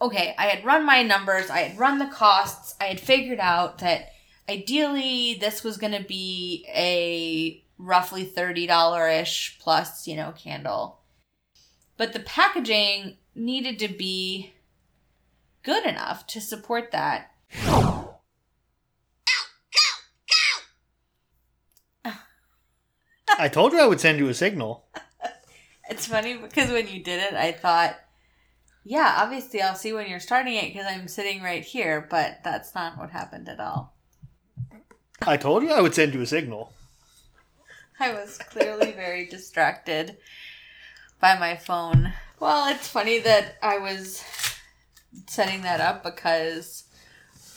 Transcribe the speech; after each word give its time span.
okay, 0.00 0.34
I 0.38 0.46
had 0.46 0.64
run 0.64 0.84
my 0.84 1.02
numbers, 1.02 1.50
I 1.50 1.60
had 1.60 1.78
run 1.78 1.98
the 1.98 2.06
costs, 2.06 2.74
I 2.80 2.84
had 2.84 3.00
figured 3.00 3.40
out 3.40 3.78
that 3.78 4.12
ideally 4.48 5.34
this 5.34 5.62
was 5.62 5.76
going 5.76 5.92
to 5.92 6.06
be 6.06 6.66
a 6.74 7.62
roughly 7.78 8.24
$30 8.24 9.22
ish 9.22 9.58
plus, 9.60 10.06
you 10.06 10.16
know, 10.16 10.32
candle. 10.32 11.00
But 11.96 12.12
the 12.12 12.20
packaging 12.20 13.16
needed 13.34 13.78
to 13.80 13.88
be 13.88 14.54
good 15.62 15.84
enough 15.84 16.26
to 16.28 16.40
support 16.40 16.92
that. 16.92 17.32
I 23.38 23.48
told 23.48 23.72
you 23.72 23.80
I 23.80 23.86
would 23.86 24.00
send 24.00 24.18
you 24.18 24.28
a 24.28 24.34
signal. 24.34 24.86
It's 25.90 26.06
funny 26.06 26.36
because 26.36 26.70
when 26.70 26.86
you 26.86 27.02
did 27.02 27.18
it, 27.20 27.34
I 27.34 27.50
thought, 27.50 27.98
yeah, 28.84 29.16
obviously 29.18 29.60
I'll 29.60 29.74
see 29.74 29.92
when 29.92 30.08
you're 30.08 30.20
starting 30.20 30.54
it 30.54 30.72
because 30.72 30.86
I'm 30.88 31.08
sitting 31.08 31.42
right 31.42 31.64
here, 31.64 32.06
but 32.10 32.40
that's 32.42 32.74
not 32.74 32.98
what 32.98 33.10
happened 33.10 33.48
at 33.48 33.60
all. 33.60 33.94
I 35.22 35.36
told 35.36 35.62
you 35.62 35.70
I 35.70 35.80
would 35.80 35.94
send 35.94 36.14
you 36.14 36.22
a 36.22 36.26
signal. 36.26 36.72
I 37.98 38.14
was 38.14 38.38
clearly 38.38 38.92
very 38.92 39.26
distracted 39.26 40.16
by 41.20 41.38
my 41.38 41.56
phone. 41.56 42.14
Well, 42.38 42.72
it's 42.74 42.88
funny 42.88 43.18
that 43.18 43.56
I 43.62 43.78
was 43.78 44.24
setting 45.26 45.60
that 45.62 45.80
up 45.80 46.02
because 46.02 46.84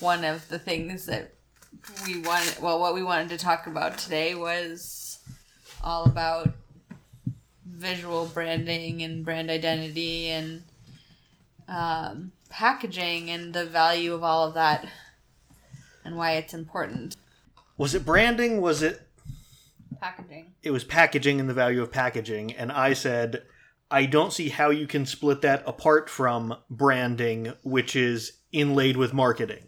one 0.02 0.26
of 0.26 0.49
the 0.49 0.60
things 0.60 1.05
that 1.05 1.34
we 2.05 2.20
wanted, 2.20 2.62
well, 2.62 2.80
what 2.82 2.94
we 2.94 3.04
wanted 3.04 3.30
to 3.30 3.38
talk 3.38 3.68
about 3.68 3.98
today 3.98 4.35
was 4.35 5.20
all 5.82 6.04
about 6.04 6.49
visual 7.66 8.26
branding 8.26 9.02
and 9.02 9.24
brand 9.24 9.49
identity 9.49 10.27
and 10.27 10.63
um, 11.67 12.31
packaging 12.49 13.30
and 13.30 13.53
the 13.53 13.66
value 13.66 14.13
of 14.13 14.23
all 14.23 14.48
of 14.48 14.54
that 14.55 14.88
and 16.05 16.15
why 16.18 16.34
it's 16.34 16.54
important. 16.54 17.15
Was 17.77 17.96
it 17.96 18.05
branding? 18.05 18.62
Was 18.62 18.82
it 18.82 19.07
Packaging. 19.99 20.54
it 20.62 20.71
was 20.71 20.84
packaging 20.84 21.40
and 21.40 21.48
the 21.49 21.54
value 21.54 21.82
of 21.82 21.90
packaging 21.91 22.51
and 22.54 22.71
I 22.73 22.91
said 22.91 23.43
I 23.90 24.05
don't 24.05 24.34
see 24.34 24.49
how 24.49 24.70
you 24.70 24.85
can 24.85 25.05
split 25.05 25.41
that 25.41 25.63
apart 25.65 26.10
from 26.10 26.55
branding 26.70 27.54
which 27.63 27.95
is 27.95 28.34
inlaid 28.51 28.98
with 28.98 29.13
marketing. 29.13 29.68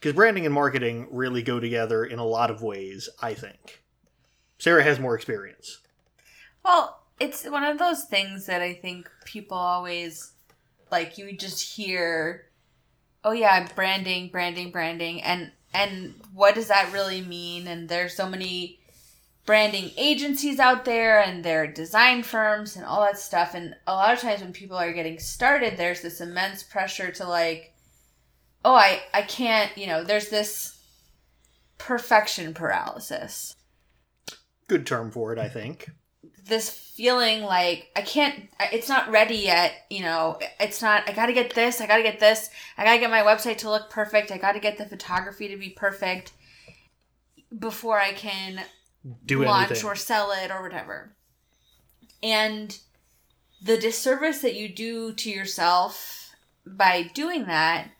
Cuz 0.00 0.12
branding 0.12 0.44
and 0.44 0.54
marketing 0.54 1.06
really 1.10 1.42
go 1.42 1.60
together 1.60 2.04
in 2.04 2.18
a 2.18 2.24
lot 2.24 2.50
of 2.50 2.62
ways, 2.62 3.08
I 3.22 3.34
think. 3.34 3.84
Sarah 4.58 4.82
has 4.82 4.98
more 4.98 5.14
experience. 5.14 5.78
Well, 6.64 7.04
it's 7.20 7.44
one 7.44 7.62
of 7.64 7.78
those 7.78 8.04
things 8.04 8.46
that 8.46 8.60
I 8.60 8.74
think 8.74 9.08
people 9.24 9.56
always 9.56 10.32
like 10.90 11.18
you 11.18 11.36
just 11.36 11.76
hear 11.76 12.46
oh 13.24 13.32
yeah, 13.32 13.66
branding, 13.74 14.28
branding, 14.28 14.70
branding 14.70 15.22
and 15.22 15.52
and 15.74 16.14
what 16.32 16.54
does 16.54 16.68
that 16.68 16.92
really 16.92 17.20
mean? 17.20 17.66
And 17.66 17.88
there's 17.88 18.14
so 18.14 18.28
many 18.28 18.78
branding 19.44 19.90
agencies 19.96 20.58
out 20.58 20.84
there 20.84 21.20
and 21.20 21.44
their 21.44 21.66
design 21.66 22.22
firms 22.22 22.76
and 22.76 22.84
all 22.84 23.00
that 23.02 23.18
stuff 23.18 23.54
and 23.54 23.74
a 23.86 23.94
lot 23.94 24.12
of 24.12 24.20
times 24.20 24.42
when 24.42 24.52
people 24.52 24.76
are 24.76 24.92
getting 24.92 25.18
started 25.18 25.78
there's 25.78 26.02
this 26.02 26.20
immense 26.20 26.62
pressure 26.62 27.10
to 27.10 27.26
like 27.26 27.72
oh 28.62 28.74
I 28.74 29.00
I 29.14 29.22
can't, 29.22 29.74
you 29.78 29.86
know, 29.86 30.04
there's 30.04 30.28
this 30.28 30.78
perfection 31.78 32.52
paralysis 32.52 33.56
Good 34.68 34.86
term 34.86 35.10
for 35.10 35.32
it, 35.32 35.38
I 35.38 35.48
think. 35.48 35.90
This 36.48 36.70
feeling 36.70 37.42
like 37.42 37.90
I 37.94 38.02
can't, 38.02 38.48
it's 38.72 38.88
not 38.88 39.10
ready 39.10 39.36
yet. 39.36 39.86
You 39.90 40.02
know, 40.02 40.38
it's 40.58 40.82
not, 40.82 41.08
I 41.08 41.12
gotta 41.12 41.32
get 41.32 41.54
this, 41.54 41.80
I 41.80 41.86
gotta 41.86 42.02
get 42.02 42.18
this, 42.18 42.50
I 42.76 42.84
gotta 42.84 42.98
get 42.98 43.10
my 43.10 43.22
website 43.22 43.58
to 43.58 43.70
look 43.70 43.90
perfect, 43.90 44.32
I 44.32 44.38
gotta 44.38 44.60
get 44.60 44.78
the 44.78 44.86
photography 44.86 45.48
to 45.48 45.56
be 45.56 45.70
perfect 45.70 46.32
before 47.56 48.00
I 48.00 48.12
can 48.12 48.62
Do 49.24 49.42
it 49.42 49.46
launch 49.46 49.70
anything. 49.70 49.88
or 49.88 49.94
sell 49.94 50.32
it 50.32 50.50
or 50.50 50.62
whatever. 50.62 51.14
And 52.22 52.76
the 53.62 53.76
disservice 53.78 54.40
that 54.40 54.54
you 54.56 54.68
do 54.68 55.12
to 55.12 55.30
yourself 55.30 56.30
by 56.66 57.02
doing 57.14 57.46
that, 57.46 57.90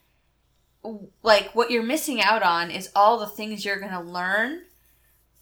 like 1.22 1.54
what 1.54 1.70
you're 1.70 1.82
missing 1.82 2.20
out 2.20 2.42
on 2.42 2.70
is 2.70 2.90
all 2.94 3.18
the 3.18 3.26
things 3.26 3.64
you're 3.64 3.78
to 3.80 4.00
learn 4.00 4.62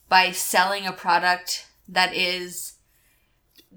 by 0.08 0.30
selling 0.30 0.86
a 0.86 0.92
product 0.92 1.66
that 1.88 2.14
is 2.14 2.75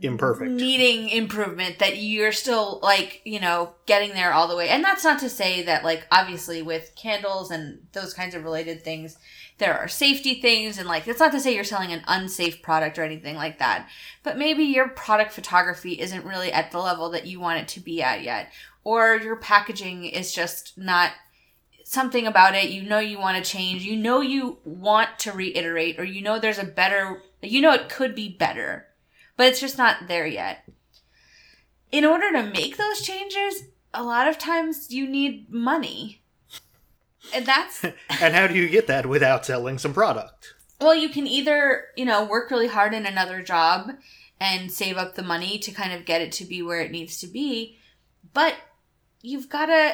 Imperfect. 0.01 0.51
needing 0.51 1.09
improvement 1.09 1.79
that 1.79 1.97
you're 1.97 2.31
still 2.31 2.79
like 2.81 3.21
you 3.25 3.39
know 3.39 3.73
getting 3.85 4.13
there 4.13 4.33
all 4.33 4.47
the 4.47 4.55
way. 4.55 4.69
And 4.69 4.83
that's 4.83 5.03
not 5.03 5.19
to 5.19 5.29
say 5.29 5.63
that 5.63 5.83
like 5.83 6.07
obviously 6.11 6.61
with 6.61 6.93
candles 6.95 7.51
and 7.51 7.79
those 7.93 8.13
kinds 8.13 8.35
of 8.35 8.43
related 8.43 8.83
things 8.83 9.17
there 9.59 9.77
are 9.77 9.88
safety 9.88 10.35
things 10.35 10.77
and 10.77 10.88
like 10.88 11.05
that's 11.05 11.19
not 11.19 11.31
to 11.33 11.39
say 11.39 11.53
you're 11.53 11.63
selling 11.63 11.91
an 11.91 12.03
unsafe 12.07 12.61
product 12.61 12.97
or 12.97 13.03
anything 13.03 13.35
like 13.35 13.59
that. 13.59 13.88
But 14.23 14.38
maybe 14.38 14.63
your 14.63 14.88
product 14.88 15.33
photography 15.33 15.99
isn't 15.99 16.25
really 16.25 16.51
at 16.51 16.71
the 16.71 16.79
level 16.79 17.09
that 17.11 17.27
you 17.27 17.39
want 17.39 17.59
it 17.59 17.67
to 17.69 17.79
be 17.79 18.01
at 18.01 18.23
yet. 18.23 18.51
Or 18.83 19.15
your 19.17 19.35
packaging 19.35 20.05
is 20.05 20.33
just 20.33 20.77
not 20.77 21.11
something 21.83 22.25
about 22.25 22.55
it. 22.55 22.69
You 22.69 22.83
know 22.83 22.99
you 22.99 23.19
want 23.19 23.43
to 23.43 23.51
change. 23.51 23.83
You 23.83 23.97
know 23.97 24.21
you 24.21 24.59
want 24.63 25.19
to 25.19 25.33
reiterate 25.33 25.99
or 25.99 26.05
you 26.05 26.21
know 26.21 26.39
there's 26.39 26.57
a 26.57 26.63
better 26.63 27.21
you 27.41 27.61
know 27.61 27.73
it 27.73 27.89
could 27.89 28.15
be 28.15 28.29
better 28.29 28.88
but 29.39 29.47
it's 29.47 29.61
just 29.61 29.77
not 29.77 30.09
there 30.09 30.27
yet. 30.27 30.67
In 31.94 32.03
order 32.03 32.29
to 32.33 32.44
make 32.44 32.75
those 32.75 33.00
changes, 33.00 33.63
a 33.94 34.03
lot 34.03 34.27
of 34.27 34.38
times 34.38 34.91
you 34.91 35.07
need 35.07 35.50
money. 35.50 36.22
And 37.33 37.45
that's 37.45 37.83
and 38.22 38.35
how 38.35 38.47
do 38.47 38.55
you 38.55 38.67
get 38.67 38.88
that 38.88 39.05
without 39.05 39.45
selling 39.45 39.77
some 39.77 39.94
product? 39.94 40.55
well, 40.81 40.94
you 40.94 41.07
can 41.07 41.25
either, 41.25 41.85
you 41.95 42.03
know, 42.03 42.25
work 42.25 42.51
really 42.51 42.67
hard 42.67 42.94
in 42.94 43.05
another 43.05 43.41
job 43.41 43.91
and 44.41 44.69
save 44.69 44.97
up 44.97 45.16
the 45.16 45.23
money 45.23 45.57
to 45.59 45.71
kind 45.71 45.94
of 45.94 46.03
get 46.03 46.21
it 46.21 46.33
to 46.33 46.44
be 46.44 46.61
where 46.61 46.81
it 46.81 46.91
needs 46.91 47.17
to 47.21 47.27
be, 47.27 47.77
but 48.33 48.56
you've 49.21 49.47
got 49.47 49.67
to 49.67 49.94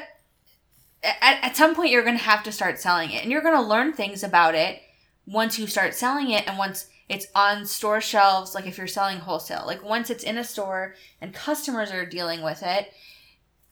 at, 1.03 1.43
at 1.43 1.55
some 1.55 1.75
point 1.75 1.91
you're 1.91 2.03
going 2.03 2.17
to 2.17 2.23
have 2.23 2.41
to 2.41 2.51
start 2.51 2.79
selling 2.79 3.11
it 3.11 3.21
and 3.21 3.31
you're 3.31 3.43
going 3.43 3.55
to 3.55 3.61
learn 3.61 3.93
things 3.93 4.23
about 4.23 4.55
it 4.55 4.81
once 5.27 5.59
you 5.59 5.67
start 5.67 5.93
selling 5.93 6.31
it 6.31 6.47
and 6.47 6.57
once 6.57 6.87
it's 7.07 7.27
on 7.35 7.65
store 7.65 8.01
shelves 8.01 8.55
like 8.55 8.65
if 8.65 8.77
you're 8.77 8.87
selling 8.87 9.19
wholesale. 9.19 9.63
Like 9.65 9.83
once 9.83 10.09
it's 10.09 10.23
in 10.23 10.37
a 10.37 10.43
store 10.43 10.95
and 11.21 11.33
customers 11.33 11.91
are 11.91 12.05
dealing 12.05 12.41
with 12.41 12.63
it 12.63 12.91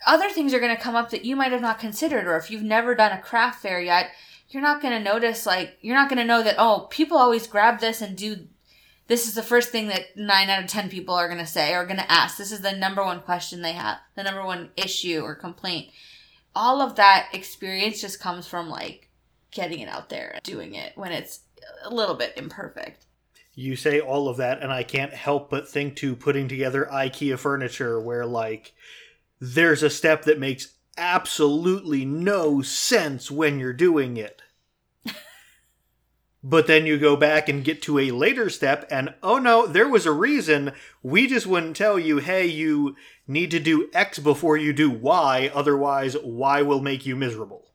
other 0.05 0.29
things 0.29 0.53
are 0.53 0.59
going 0.59 0.75
to 0.75 0.81
come 0.81 0.95
up 0.95 1.09
that 1.11 1.25
you 1.25 1.35
might 1.35 1.51
have 1.51 1.61
not 1.61 1.79
considered 1.79 2.25
or 2.25 2.37
if 2.37 2.49
you've 2.51 2.63
never 2.63 2.95
done 2.95 3.17
a 3.17 3.21
craft 3.21 3.61
fair 3.61 3.81
yet 3.81 4.11
you're 4.49 4.61
not 4.61 4.81
going 4.81 4.93
to 4.93 5.03
notice 5.03 5.45
like 5.45 5.77
you're 5.81 5.95
not 5.95 6.09
going 6.09 6.19
to 6.19 6.25
know 6.25 6.43
that 6.43 6.55
oh 6.57 6.87
people 6.89 7.17
always 7.17 7.47
grab 7.47 7.79
this 7.79 8.01
and 8.01 8.17
do 8.17 8.47
this 9.07 9.27
is 9.27 9.35
the 9.35 9.43
first 9.43 9.69
thing 9.69 9.87
that 9.87 10.15
9 10.15 10.49
out 10.49 10.63
of 10.63 10.69
10 10.69 10.89
people 10.89 11.13
are 11.13 11.27
going 11.27 11.39
to 11.39 11.45
say 11.45 11.73
or 11.73 11.85
going 11.85 11.97
to 11.97 12.09
ask. 12.09 12.37
This 12.37 12.53
is 12.53 12.61
the 12.61 12.71
number 12.71 13.03
one 13.03 13.19
question 13.19 13.61
they 13.61 13.73
have 13.73 13.97
the 14.15 14.23
number 14.23 14.45
one 14.45 14.69
issue 14.77 15.19
or 15.21 15.35
complaint. 15.35 15.89
All 16.55 16.81
of 16.81 16.95
that 16.95 17.27
experience 17.33 17.99
just 17.99 18.21
comes 18.21 18.47
from 18.47 18.69
like 18.69 19.09
getting 19.51 19.79
it 19.79 19.89
out 19.89 20.09
there 20.09 20.31
and 20.35 20.43
doing 20.43 20.75
it 20.75 20.93
when 20.95 21.11
it's 21.11 21.41
a 21.83 21.93
little 21.93 22.15
bit 22.15 22.33
imperfect 22.37 23.05
You 23.55 23.75
say 23.75 23.99
all 23.99 24.27
of 24.27 24.37
that, 24.37 24.61
and 24.61 24.71
I 24.71 24.83
can't 24.83 25.13
help 25.13 25.49
but 25.49 25.69
think 25.69 25.95
to 25.97 26.15
putting 26.15 26.47
together 26.47 26.89
IKEA 26.91 27.37
furniture 27.37 27.99
where, 27.99 28.25
like, 28.25 28.73
there's 29.39 29.83
a 29.83 29.89
step 29.89 30.23
that 30.23 30.39
makes 30.39 30.73
absolutely 30.97 32.05
no 32.05 32.61
sense 32.61 33.29
when 33.29 33.59
you're 33.59 33.73
doing 33.73 34.17
it. 34.17 34.41
but 36.43 36.65
then 36.65 36.85
you 36.87 36.97
go 36.97 37.15
back 37.15 37.47
and 37.47 37.63
get 37.63 37.81
to 37.83 37.99
a 37.99 38.11
later 38.11 38.49
step, 38.49 38.87
and 38.89 39.13
oh 39.21 39.37
no, 39.37 39.67
there 39.67 39.87
was 39.87 40.05
a 40.05 40.11
reason. 40.11 40.71
We 41.03 41.27
just 41.27 41.45
wouldn't 41.45 41.75
tell 41.75 41.99
you, 41.99 42.17
hey, 42.17 42.47
you 42.47 42.95
need 43.27 43.51
to 43.51 43.59
do 43.59 43.89
X 43.93 44.17
before 44.17 44.57
you 44.57 44.73
do 44.73 44.89
Y, 44.89 45.51
otherwise, 45.53 46.17
Y 46.23 46.61
will 46.63 46.81
make 46.81 47.05
you 47.05 47.15
miserable. 47.15 47.71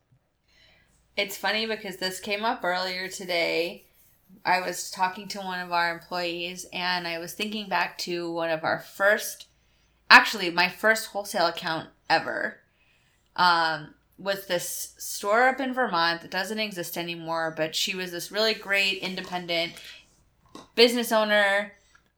It's 1.15 1.37
funny 1.37 1.65
because 1.65 1.97
this 1.97 2.19
came 2.19 2.45
up 2.45 2.63
earlier 2.63 3.09
today. 3.09 3.88
I 4.45 4.61
was 4.61 4.89
talking 4.89 5.27
to 5.29 5.39
one 5.39 5.59
of 5.59 5.71
our 5.71 5.93
employees 5.93 6.65
and 6.71 7.07
I 7.07 7.19
was 7.19 7.33
thinking 7.33 7.69
back 7.69 7.97
to 7.99 8.31
one 8.31 8.49
of 8.49 8.63
our 8.63 8.79
first, 8.79 9.47
actually, 10.09 10.49
my 10.49 10.69
first 10.69 11.07
wholesale 11.07 11.47
account 11.47 11.89
ever. 12.09 12.57
Um, 13.35 13.93
was 14.17 14.47
this 14.47 14.95
store 14.97 15.47
up 15.47 15.61
in 15.61 15.73
Vermont 15.73 16.21
that 16.21 16.31
doesn't 16.31 16.59
exist 16.59 16.97
anymore, 16.97 17.53
but 17.55 17.73
she 17.73 17.95
was 17.95 18.11
this 18.11 18.31
really 18.31 18.53
great 18.53 19.01
independent 19.01 19.73
business 20.75 21.11
owner. 21.11 21.71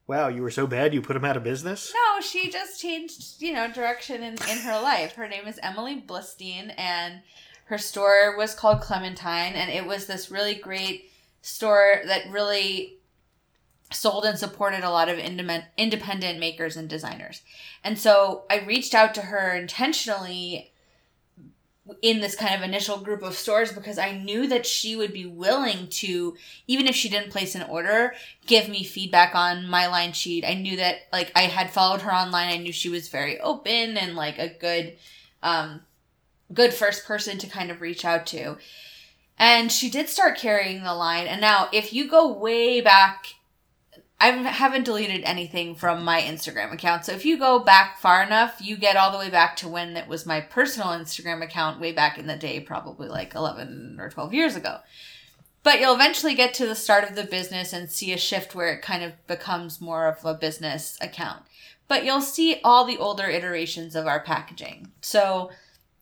Wow, 0.07 0.27
you 0.27 0.41
were 0.41 0.51
so 0.51 0.65
bad 0.65 0.93
you 0.93 1.01
put 1.01 1.15
him 1.15 1.23
out 1.23 1.37
of 1.37 1.43
business? 1.43 1.93
No, 1.93 2.21
she 2.21 2.49
just 2.49 2.81
changed, 2.81 3.41
you 3.41 3.53
know, 3.53 3.71
direction 3.71 4.23
in, 4.23 4.33
in 4.33 4.57
her 4.59 4.81
life. 4.81 5.13
Her 5.13 5.27
name 5.27 5.47
is 5.47 5.59
Emily 5.61 5.95
Blistine, 5.95 6.71
and 6.71 7.21
her 7.65 7.77
store 7.77 8.35
was 8.35 8.55
called 8.55 8.81
Clementine, 8.81 9.53
and 9.53 9.69
it 9.69 9.85
was 9.85 10.07
this 10.07 10.31
really 10.31 10.55
great 10.55 11.10
store 11.41 12.01
that 12.05 12.29
really 12.29 12.97
sold 13.91 14.23
and 14.23 14.39
supported 14.39 14.83
a 14.83 14.89
lot 14.89 15.09
of 15.09 15.19
independent 15.19 16.39
makers 16.39 16.77
and 16.77 16.87
designers. 16.87 17.41
And 17.83 17.99
so 17.99 18.43
I 18.49 18.59
reached 18.59 18.93
out 18.93 19.13
to 19.15 19.21
her 19.21 19.53
intentionally 19.53 20.71
in 22.01 22.21
this 22.21 22.35
kind 22.35 22.55
of 22.55 22.61
initial 22.61 22.99
group 22.99 23.21
of 23.21 23.33
stores 23.33 23.73
because 23.73 23.97
I 23.97 24.11
knew 24.11 24.47
that 24.47 24.65
she 24.65 24.95
would 24.95 25.11
be 25.11 25.25
willing 25.25 25.87
to, 25.87 26.37
even 26.67 26.87
if 26.87 26.95
she 26.95 27.09
didn't 27.09 27.31
place 27.31 27.53
an 27.53 27.63
order, 27.63 28.13
give 28.45 28.69
me 28.69 28.83
feedback 28.83 29.35
on 29.35 29.67
my 29.67 29.87
line 29.87 30.13
sheet. 30.13 30.45
I 30.45 30.53
knew 30.53 30.77
that, 30.77 30.99
like, 31.11 31.31
I 31.35 31.41
had 31.41 31.71
followed 31.71 32.03
her 32.03 32.13
online. 32.13 32.49
I 32.49 32.57
knew 32.57 32.71
she 32.71 32.87
was 32.87 33.09
very 33.09 33.41
open 33.41 33.97
and, 33.97 34.15
like, 34.15 34.37
a 34.37 34.47
good, 34.47 34.95
um, 35.43 35.81
good 36.53 36.73
first 36.73 37.03
person 37.05 37.37
to 37.39 37.47
kind 37.47 37.71
of 37.71 37.81
reach 37.81 38.05
out 38.05 38.25
to. 38.27 38.57
And 39.41 39.71
she 39.71 39.89
did 39.89 40.07
start 40.07 40.37
carrying 40.37 40.83
the 40.83 40.93
line. 40.93 41.25
And 41.25 41.41
now, 41.41 41.67
if 41.73 41.91
you 41.91 42.07
go 42.07 42.31
way 42.31 42.79
back 42.79 43.35
I 44.21 44.27
haven't 44.27 44.83
deleted 44.83 45.23
anything 45.23 45.73
from 45.73 46.05
my 46.05 46.21
Instagram 46.21 46.71
account. 46.71 47.05
So 47.05 47.11
if 47.11 47.25
you 47.25 47.39
go 47.39 47.57
back 47.57 47.97
far 47.97 48.21
enough, 48.21 48.61
you 48.61 48.77
get 48.77 48.95
all 48.95 49.11
the 49.11 49.17
way 49.17 49.31
back 49.31 49.55
to 49.57 49.67
when 49.67 49.97
it 49.97 50.07
was 50.07 50.27
my 50.27 50.41
personal 50.41 50.89
Instagram 50.89 51.43
account 51.43 51.81
way 51.81 51.91
back 51.91 52.19
in 52.19 52.27
the 52.27 52.35
day, 52.35 52.59
probably 52.59 53.07
like 53.07 53.33
11 53.33 53.97
or 53.99 54.11
12 54.11 54.31
years 54.31 54.55
ago. 54.55 54.77
But 55.63 55.79
you'll 55.79 55.95
eventually 55.95 56.35
get 56.35 56.53
to 56.55 56.67
the 56.67 56.75
start 56.75 57.03
of 57.03 57.15
the 57.15 57.23
business 57.23 57.73
and 57.73 57.89
see 57.89 58.13
a 58.13 58.17
shift 58.17 58.53
where 58.53 58.71
it 58.71 58.83
kind 58.83 59.03
of 59.03 59.13
becomes 59.25 59.81
more 59.81 60.05
of 60.05 60.23
a 60.23 60.35
business 60.35 60.99
account. 61.01 61.41
But 61.87 62.05
you'll 62.05 62.21
see 62.21 62.61
all 62.63 62.85
the 62.85 62.99
older 62.99 63.27
iterations 63.27 63.95
of 63.95 64.05
our 64.05 64.19
packaging. 64.19 64.91
So 65.01 65.49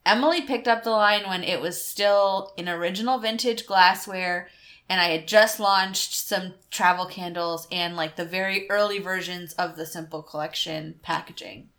Emily 0.10 0.42
picked 0.42 0.68
up 0.68 0.84
the 0.84 0.90
line 0.90 1.22
when 1.28 1.44
it 1.44 1.62
was 1.62 1.86
still 1.86 2.52
in 2.58 2.68
original 2.68 3.20
vintage 3.20 3.68
glassware 3.68 4.50
and 4.90 5.00
I 5.00 5.10
had 5.10 5.28
just 5.28 5.60
launched 5.60 6.16
some 6.16 6.56
travel 6.72 7.06
candles 7.06 7.68
and 7.72 7.96
like 7.96 8.16
the 8.16 8.26
very 8.26 8.68
early 8.72 8.98
versions 8.98 9.54
of 9.54 9.76
the 9.76 9.86
Simple 9.86 10.24
Collection 10.24 10.96
packaging. 11.04 11.70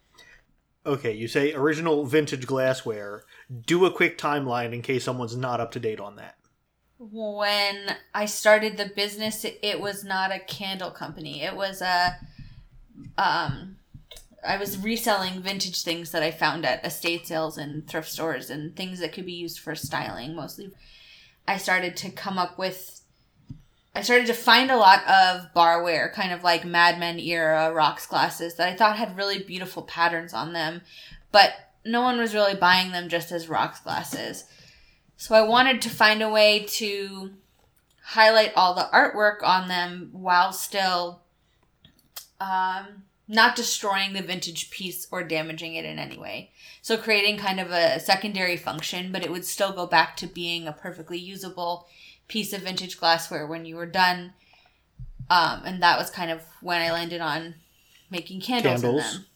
Okay, 0.86 1.12
you 1.12 1.26
say 1.26 1.52
original 1.52 2.06
vintage 2.06 2.46
glassware. 2.46 3.24
Do 3.66 3.84
a 3.84 3.90
quick 3.90 4.16
timeline 4.16 4.72
in 4.72 4.80
case 4.80 5.02
someone's 5.02 5.36
not 5.36 5.60
up 5.60 5.72
to 5.72 5.80
date 5.80 5.98
on 5.98 6.14
that. 6.14 6.36
When 7.00 7.96
I 8.14 8.26
started 8.26 8.76
the 8.76 8.92
business, 8.94 9.44
it 9.44 9.80
was 9.80 10.04
not 10.04 10.30
a 10.30 10.38
candle 10.38 10.92
company. 10.92 11.42
It 11.42 11.56
was 11.56 11.82
a 11.82 12.16
um 13.18 13.76
I 14.46 14.56
was 14.56 14.78
reselling 14.78 15.42
vintage 15.42 15.82
things 15.82 16.10
that 16.12 16.22
I 16.22 16.30
found 16.30 16.64
at 16.64 16.84
estate 16.84 17.26
sales 17.26 17.58
and 17.58 17.86
thrift 17.86 18.08
stores 18.08 18.50
and 18.50 18.74
things 18.74 19.00
that 19.00 19.12
could 19.12 19.26
be 19.26 19.32
used 19.32 19.58
for 19.58 19.74
styling 19.74 20.34
mostly. 20.34 20.70
I 21.46 21.58
started 21.58 21.96
to 21.98 22.10
come 22.10 22.38
up 22.38 22.58
with 22.58 23.00
I 23.94 24.02
started 24.02 24.28
to 24.28 24.34
find 24.34 24.70
a 24.70 24.76
lot 24.76 25.00
of 25.08 25.52
barware, 25.54 26.12
kind 26.12 26.32
of 26.32 26.44
like 26.44 26.64
Mad 26.64 27.00
Men 27.00 27.18
era 27.18 27.72
rocks 27.72 28.06
glasses 28.06 28.54
that 28.54 28.68
I 28.68 28.76
thought 28.76 28.96
had 28.96 29.16
really 29.16 29.42
beautiful 29.42 29.82
patterns 29.82 30.32
on 30.32 30.52
them, 30.52 30.82
but 31.32 31.52
no 31.84 32.00
one 32.02 32.18
was 32.18 32.34
really 32.34 32.54
buying 32.54 32.92
them 32.92 33.08
just 33.08 33.32
as 33.32 33.48
rocks 33.48 33.80
glasses. 33.80 34.44
So 35.16 35.34
I 35.34 35.42
wanted 35.42 35.82
to 35.82 35.90
find 35.90 36.22
a 36.22 36.30
way 36.30 36.64
to 36.68 37.32
highlight 38.02 38.52
all 38.54 38.74
the 38.74 38.88
artwork 38.92 39.42
on 39.42 39.68
them 39.68 40.10
while 40.12 40.52
still 40.52 41.22
um, 42.40 43.02
not 43.30 43.54
destroying 43.54 44.12
the 44.12 44.22
vintage 44.22 44.70
piece 44.70 45.06
or 45.12 45.22
damaging 45.22 45.76
it 45.76 45.84
in 45.84 46.00
any 46.00 46.18
way. 46.18 46.50
So 46.82 46.96
creating 46.96 47.38
kind 47.38 47.60
of 47.60 47.70
a 47.70 48.00
secondary 48.00 48.56
function, 48.56 49.12
but 49.12 49.24
it 49.24 49.30
would 49.30 49.44
still 49.44 49.72
go 49.72 49.86
back 49.86 50.16
to 50.16 50.26
being 50.26 50.66
a 50.66 50.72
perfectly 50.72 51.16
usable 51.16 51.86
piece 52.26 52.52
of 52.52 52.62
vintage 52.62 52.98
glassware 52.98 53.46
when 53.46 53.64
you 53.64 53.76
were 53.76 53.86
done. 53.86 54.32
Um, 55.30 55.62
and 55.64 55.80
that 55.80 55.96
was 55.96 56.10
kind 56.10 56.32
of 56.32 56.42
when 56.60 56.82
I 56.82 56.90
landed 56.90 57.20
on 57.20 57.54
making 58.10 58.40
candles, 58.40 58.82
candles. 58.82 59.04
in 59.04 59.12
them. 59.12 59.26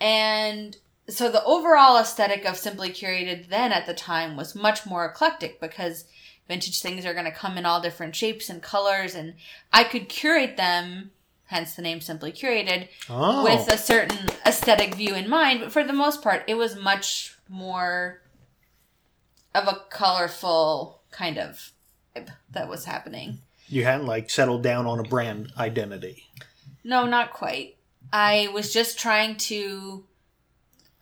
And 0.00 0.76
so 1.08 1.30
the 1.30 1.44
overall 1.44 1.96
aesthetic 1.96 2.44
of 2.44 2.56
Simply 2.56 2.90
Curated 2.90 3.48
then 3.48 3.70
at 3.70 3.86
the 3.86 3.94
time 3.94 4.36
was 4.36 4.56
much 4.56 4.86
more 4.86 5.04
eclectic 5.04 5.60
because 5.60 6.06
vintage 6.48 6.82
things 6.82 7.06
are 7.06 7.14
going 7.14 7.26
to 7.26 7.30
come 7.30 7.56
in 7.56 7.64
all 7.64 7.80
different 7.80 8.16
shapes 8.16 8.50
and 8.50 8.60
colors, 8.60 9.14
and 9.14 9.34
I 9.72 9.84
could 9.84 10.08
curate 10.08 10.56
them, 10.56 11.12
hence 11.54 11.76
the 11.76 11.82
name 11.82 12.00
Simply 12.00 12.32
Curated, 12.32 12.88
oh. 13.08 13.44
with 13.44 13.72
a 13.72 13.78
certain 13.78 14.28
aesthetic 14.44 14.96
view 14.96 15.14
in 15.14 15.30
mind. 15.30 15.60
But 15.60 15.72
for 15.72 15.84
the 15.84 15.92
most 15.92 16.20
part, 16.20 16.42
it 16.48 16.56
was 16.56 16.74
much 16.74 17.36
more 17.48 18.22
of 19.54 19.68
a 19.68 19.82
colorful 19.88 21.02
kind 21.12 21.38
of 21.38 21.70
that 22.50 22.68
was 22.68 22.86
happening. 22.86 23.38
You 23.68 23.84
hadn't 23.84 24.06
like 24.06 24.30
settled 24.30 24.64
down 24.64 24.86
on 24.86 24.98
a 24.98 25.04
brand 25.04 25.52
identity. 25.56 26.26
No, 26.82 27.06
not 27.06 27.32
quite. 27.32 27.76
I 28.12 28.48
was 28.52 28.72
just 28.72 28.98
trying 28.98 29.36
to 29.36 30.04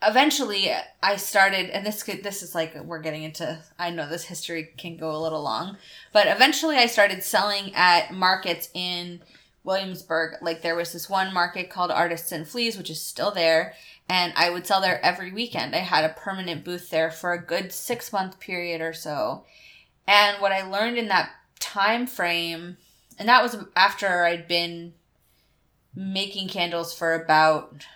eventually 0.04 0.70
I 1.02 1.16
started 1.16 1.70
and 1.70 1.86
this 1.86 2.02
could 2.02 2.24
this 2.24 2.42
is 2.42 2.54
like 2.54 2.74
we're 2.84 3.00
getting 3.00 3.22
into 3.22 3.58
I 3.78 3.90
know 3.90 4.08
this 4.08 4.24
history 4.24 4.70
can 4.76 4.98
go 4.98 5.14
a 5.14 5.16
little 5.16 5.42
long, 5.42 5.78
but 6.12 6.26
eventually 6.26 6.76
I 6.76 6.86
started 6.86 7.22
selling 7.22 7.74
at 7.74 8.12
markets 8.12 8.68
in 8.74 9.22
Williamsburg. 9.64 10.34
Like 10.42 10.62
there 10.62 10.76
was 10.76 10.92
this 10.92 11.08
one 11.08 11.32
market 11.32 11.70
called 11.70 11.90
Artists 11.90 12.32
and 12.32 12.46
Fleas 12.46 12.76
which 12.76 12.90
is 12.90 13.00
still 13.00 13.30
there 13.30 13.74
and 14.08 14.32
I 14.36 14.50
would 14.50 14.66
sell 14.66 14.80
there 14.80 15.04
every 15.04 15.32
weekend. 15.32 15.74
I 15.74 15.78
had 15.78 16.04
a 16.04 16.14
permanent 16.14 16.64
booth 16.64 16.90
there 16.90 17.10
for 17.10 17.32
a 17.32 17.42
good 17.42 17.72
6 17.72 18.12
month 18.12 18.40
period 18.40 18.80
or 18.80 18.92
so 18.92 19.44
and 20.06 20.40
what 20.40 20.52
I 20.52 20.62
learned 20.62 20.98
in 20.98 21.08
that 21.08 21.30
time 21.58 22.06
frame, 22.06 22.76
and 23.18 23.28
that 23.28 23.42
was 23.42 23.56
after 23.76 24.24
I'd 24.24 24.48
been 24.48 24.94
making 25.94 26.48
candles 26.48 26.92
for 26.92 27.14
about 27.14 27.86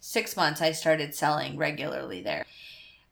six 0.00 0.36
months, 0.36 0.60
I 0.60 0.72
started 0.72 1.14
selling 1.14 1.56
regularly 1.56 2.22
there. 2.22 2.46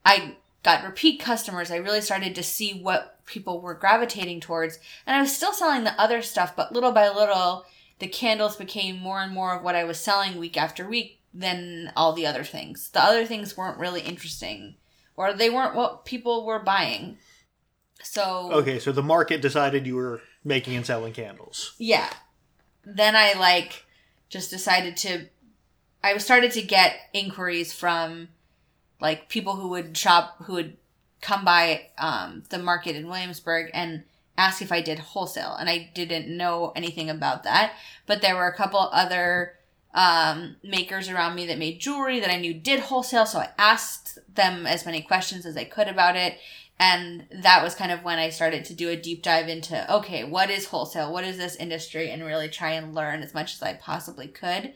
I 0.05 0.37
got 0.63 0.85
repeat 0.85 1.21
customers. 1.21 1.71
I 1.71 1.77
really 1.77 2.01
started 2.01 2.35
to 2.35 2.43
see 2.43 2.81
what 2.81 3.20
people 3.31 3.61
were 3.61 3.75
gravitating 3.75 4.41
towards. 4.41 4.79
And 5.07 5.17
I 5.17 5.21
was 5.23 5.35
still 5.35 5.53
selling 5.53 5.85
the 5.85 5.99
other 5.99 6.21
stuff, 6.21 6.55
but 6.55 6.73
little 6.73 6.93
by 6.93 7.09
little, 7.09 7.65
the 8.01 8.09
candles 8.09 8.57
became 8.57 8.99
more 8.99 9.23
and 9.23 9.33
more 9.33 9.57
of 9.57 9.63
what 9.63 9.77
I 9.77 9.85
was 9.85 9.99
selling 9.99 10.39
week 10.39 10.57
after 10.57 10.87
week 10.89 11.21
than 11.33 11.93
all 11.97 12.13
the 12.13 12.27
other 12.27 12.45
things. 12.45 12.91
The 12.91 13.03
other 13.03 13.25
things 13.25 13.57
weren't 13.57 13.79
really 13.79 14.01
interesting, 14.03 14.75
or 15.17 15.33
they 15.33 15.49
weren't 15.49 15.77
what 15.77 16.05
people 16.05 16.45
were 16.45 16.59
buying. 16.59 17.19
So 18.03 18.51
okay, 18.53 18.79
so 18.79 18.93
the 18.93 19.03
market 19.03 19.43
decided 19.43 19.87
you 19.87 19.97
were 19.97 20.21
making 20.45 20.75
and 20.75 20.85
selling 20.85 21.13
candles. 21.13 21.75
Yeah. 21.79 22.11
Then 22.85 23.15
I 23.15 23.35
like 23.35 23.85
just 24.29 24.51
decided 24.51 24.97
to. 24.99 25.29
I 26.03 26.17
started 26.17 26.53
to 26.53 26.63
get 26.63 26.97
inquiries 27.13 27.73
from 27.73 28.29
like 29.01 29.29
people 29.29 29.57
who 29.57 29.69
would 29.69 29.97
shop 29.97 30.37
who 30.45 30.55
would 30.55 30.77
come 31.21 31.45
by 31.45 31.89
um, 31.99 32.43
the 32.49 32.59
market 32.59 32.97
in 32.97 33.09
Williamsburg 33.09 33.71
and 33.75 34.05
ask 34.39 34.63
if 34.63 34.73
I 34.73 34.81
did 34.81 34.99
wholesale, 34.99 35.55
and 35.59 35.69
I 35.69 35.91
didn't 35.95 36.35
know 36.35 36.73
anything 36.75 37.11
about 37.11 37.43
that. 37.45 37.75
But 38.07 38.23
there 38.23 38.37
were 38.37 38.47
a 38.47 38.57
couple 38.57 38.81
other 38.81 39.59
um, 39.93 40.57
makers 40.63 41.09
around 41.09 41.35
me 41.35 41.47
that 41.47 41.59
made 41.59 41.81
jewelry 41.81 42.21
that 42.21 42.31
I 42.31 42.39
knew 42.39 42.55
did 42.55 42.81
wholesale, 42.81 43.27
so 43.27 43.41
I 43.41 43.51
asked 43.59 44.19
them 44.35 44.67
as 44.67 44.87
many 44.87 45.03
questions 45.03 45.45
as 45.45 45.57
I 45.57 45.65
could 45.65 45.89
about 45.89 46.17
it. 46.17 46.39
And 46.79 47.27
that 47.31 47.63
was 47.63 47.75
kind 47.75 47.93
of 47.93 48.05
when 48.05 48.19
I 48.19 48.31
started 48.31 48.65
to 48.65 48.75
do 48.75 48.89
a 48.89 48.97
deep 48.97 49.23
dive 49.23 49.49
into 49.49 49.93
okay, 49.95 50.25
what 50.25 50.49
is 50.49 50.69
wholesale? 50.69 51.13
What 51.13 51.25
is 51.25 51.37
this 51.37 51.57
industry? 51.57 52.11
And 52.11 52.25
really 52.25 52.49
try 52.49 52.71
and 52.71 52.95
learn 52.95 53.23
as 53.23 53.35
much 53.35 53.53
as 53.53 53.63
I 53.63 53.75
possibly 53.75 54.29
could 54.29 54.73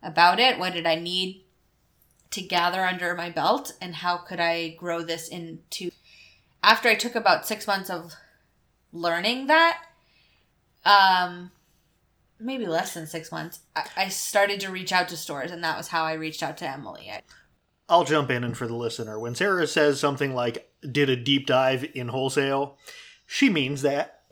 about 0.00 0.38
it. 0.38 0.60
What 0.60 0.74
did 0.74 0.86
I 0.86 0.94
need 0.94 1.42
to 2.30 2.42
gather 2.42 2.84
under 2.84 3.14
my 3.14 3.30
belt? 3.30 3.72
And 3.80 3.96
how 3.96 4.18
could 4.18 4.40
I 4.40 4.70
grow 4.70 5.02
this 5.02 5.28
into. 5.28 5.90
After 6.62 6.88
I 6.88 6.94
took 6.94 7.14
about 7.14 7.46
six 7.46 7.66
months 7.66 7.88
of 7.88 8.14
learning 8.92 9.46
that, 9.46 9.80
um, 10.84 11.52
maybe 12.40 12.66
less 12.66 12.94
than 12.94 13.06
six 13.06 13.30
months, 13.30 13.60
I, 13.76 13.86
I 13.96 14.08
started 14.08 14.60
to 14.60 14.70
reach 14.70 14.92
out 14.92 15.08
to 15.08 15.16
stores, 15.16 15.50
and 15.50 15.62
that 15.62 15.76
was 15.76 15.88
how 15.88 16.04
I 16.04 16.14
reached 16.14 16.42
out 16.42 16.56
to 16.58 16.68
Emily. 16.68 17.10
I, 17.12 17.22
I'll 17.88 18.04
jump 18.04 18.30
in 18.30 18.44
and 18.44 18.56
for 18.56 18.66
the 18.66 18.74
listener, 18.74 19.18
when 19.18 19.34
Sarah 19.34 19.66
says 19.66 20.00
something 20.00 20.34
like 20.34 20.70
did 20.90 21.08
a 21.08 21.16
deep 21.16 21.46
dive 21.46 21.86
in 21.94 22.08
wholesale, 22.08 22.76
she 23.26 23.48
means 23.48 23.82
that. 23.82 24.22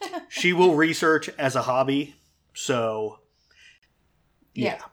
she 0.28 0.52
will 0.52 0.74
research 0.74 1.28
as 1.38 1.56
a 1.56 1.62
hobby. 1.62 2.14
So 2.54 3.18
yeah. 4.54 4.74
yeah. 4.74 4.84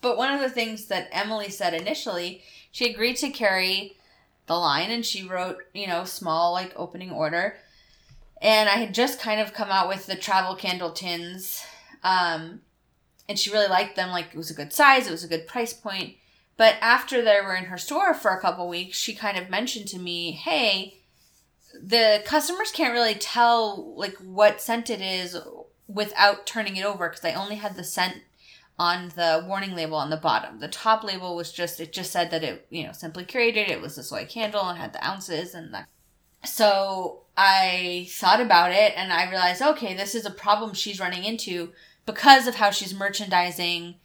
But 0.00 0.16
one 0.16 0.32
of 0.32 0.40
the 0.40 0.50
things 0.50 0.86
that 0.86 1.08
Emily 1.12 1.50
said 1.50 1.74
initially, 1.74 2.42
she 2.70 2.90
agreed 2.90 3.16
to 3.16 3.30
carry 3.30 3.96
the 4.46 4.56
line 4.56 4.90
and 4.90 5.04
she 5.04 5.26
wrote, 5.26 5.58
you 5.74 5.86
know, 5.86 6.04
small 6.04 6.52
like 6.52 6.72
opening 6.76 7.10
order. 7.10 7.56
And 8.40 8.68
I 8.68 8.76
had 8.76 8.94
just 8.94 9.20
kind 9.20 9.40
of 9.40 9.52
come 9.52 9.70
out 9.70 9.88
with 9.88 10.06
the 10.06 10.16
travel 10.16 10.54
candle 10.54 10.92
tins. 10.92 11.62
Um, 12.02 12.62
and 13.28 13.38
she 13.38 13.50
really 13.50 13.68
liked 13.68 13.96
them. 13.96 14.10
Like 14.10 14.28
it 14.32 14.36
was 14.36 14.50
a 14.50 14.54
good 14.54 14.72
size, 14.72 15.06
it 15.06 15.12
was 15.12 15.24
a 15.24 15.28
good 15.28 15.46
price 15.46 15.72
point. 15.72 16.16
But 16.56 16.76
after 16.80 17.22
they 17.22 17.40
were 17.42 17.54
in 17.54 17.64
her 17.64 17.78
store 17.78 18.12
for 18.12 18.32
a 18.32 18.40
couple 18.40 18.68
weeks, 18.68 18.98
she 18.98 19.14
kind 19.14 19.38
of 19.38 19.48
mentioned 19.48 19.88
to 19.88 19.98
me, 19.98 20.32
"Hey, 20.32 21.00
the 21.80 22.22
customers 22.26 22.70
can't 22.70 22.92
really 22.92 23.14
tell 23.14 23.94
like 23.96 24.16
what 24.16 24.60
scent 24.60 24.90
it 24.90 25.00
is 25.00 25.36
without 25.86 26.46
turning 26.46 26.76
it 26.76 26.84
over 26.84 27.08
because 27.08 27.24
I 27.24 27.32
only 27.32 27.56
had 27.56 27.76
the 27.76 27.84
scent 27.84 28.18
on 28.80 29.10
the 29.14 29.44
warning 29.46 29.74
label 29.74 29.96
on 29.96 30.08
the 30.08 30.16
bottom. 30.16 30.58
The 30.58 30.66
top 30.66 31.04
label 31.04 31.36
was 31.36 31.52
just 31.52 31.80
it 31.80 31.92
just 31.92 32.10
said 32.10 32.30
that 32.30 32.42
it, 32.42 32.66
you 32.70 32.86
know, 32.86 32.92
simply 32.92 33.26
curated, 33.26 33.68
it 33.68 33.82
was 33.82 33.98
a 33.98 34.02
soy 34.02 34.24
candle 34.24 34.66
and 34.66 34.78
had 34.78 34.94
the 34.94 35.06
ounces 35.06 35.54
and 35.54 35.74
that. 35.74 35.86
So 36.46 37.24
I 37.36 38.06
thought 38.08 38.40
about 38.40 38.72
it 38.72 38.94
and 38.96 39.12
I 39.12 39.28
realized, 39.28 39.60
okay, 39.60 39.92
this 39.92 40.14
is 40.14 40.24
a 40.24 40.30
problem 40.30 40.72
she's 40.72 40.98
running 40.98 41.24
into 41.24 41.74
because 42.06 42.46
of 42.46 42.54
how 42.54 42.70
she's 42.70 42.94
merchandising 42.94 43.96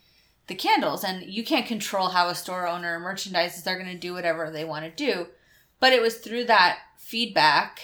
the 0.47 0.55
candles 0.55 1.05
and 1.05 1.23
you 1.23 1.45
can't 1.45 1.65
control 1.65 2.09
how 2.09 2.27
a 2.27 2.35
store 2.35 2.67
owner 2.67 2.99
merchandises 2.99 3.63
they're 3.63 3.79
going 3.79 3.89
to 3.89 3.97
do 3.97 4.13
whatever 4.13 4.51
they 4.51 4.65
want 4.65 4.85
to 4.85 4.91
do 4.91 5.25
but 5.79 5.91
it 5.91 6.03
was 6.03 6.17
through 6.17 6.43
that 6.43 6.77
feedback 6.97 7.79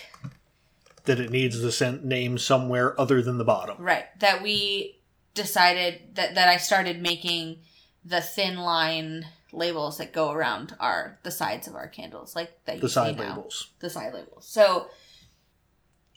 that 1.06 1.20
it 1.20 1.32
needs 1.32 1.60
the 1.60 1.72
scent 1.72 2.06
name 2.06 2.38
somewhere 2.38 3.00
other 3.02 3.20
than 3.20 3.40
the 3.40 3.44
bottom. 3.44 3.76
right 3.80 4.06
that 4.20 4.44
we 4.44 5.01
decided 5.34 6.16
that 6.16 6.36
that 6.36 6.48
I 6.50 6.58
started 6.58 7.02
making 7.02 7.60
the 8.04 8.22
thin 8.22 8.58
line 8.58 9.26
labels 9.54 9.98
that 9.98 10.14
go 10.14 10.32
around 10.32 10.76
our 10.80 11.20
the 11.24 11.32
sides 11.32 11.68
of 11.68 11.76
our 11.76 11.88
candles 11.88 12.36
like 12.36 12.64
that 12.66 12.76
you 12.76 12.82
The 12.82 12.90
side 12.90 13.18
now. 13.18 13.30
labels. 13.36 13.68
the 13.80 13.90
side 13.90 14.14
labels. 14.14 14.46
So 14.48 14.88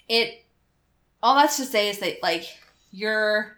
it 0.09 0.45
all 1.23 1.35
that's 1.37 1.57
to 1.57 1.65
say 1.65 1.89
is 1.89 1.99
that 2.01 2.23
like 2.23 2.45
your 2.91 3.57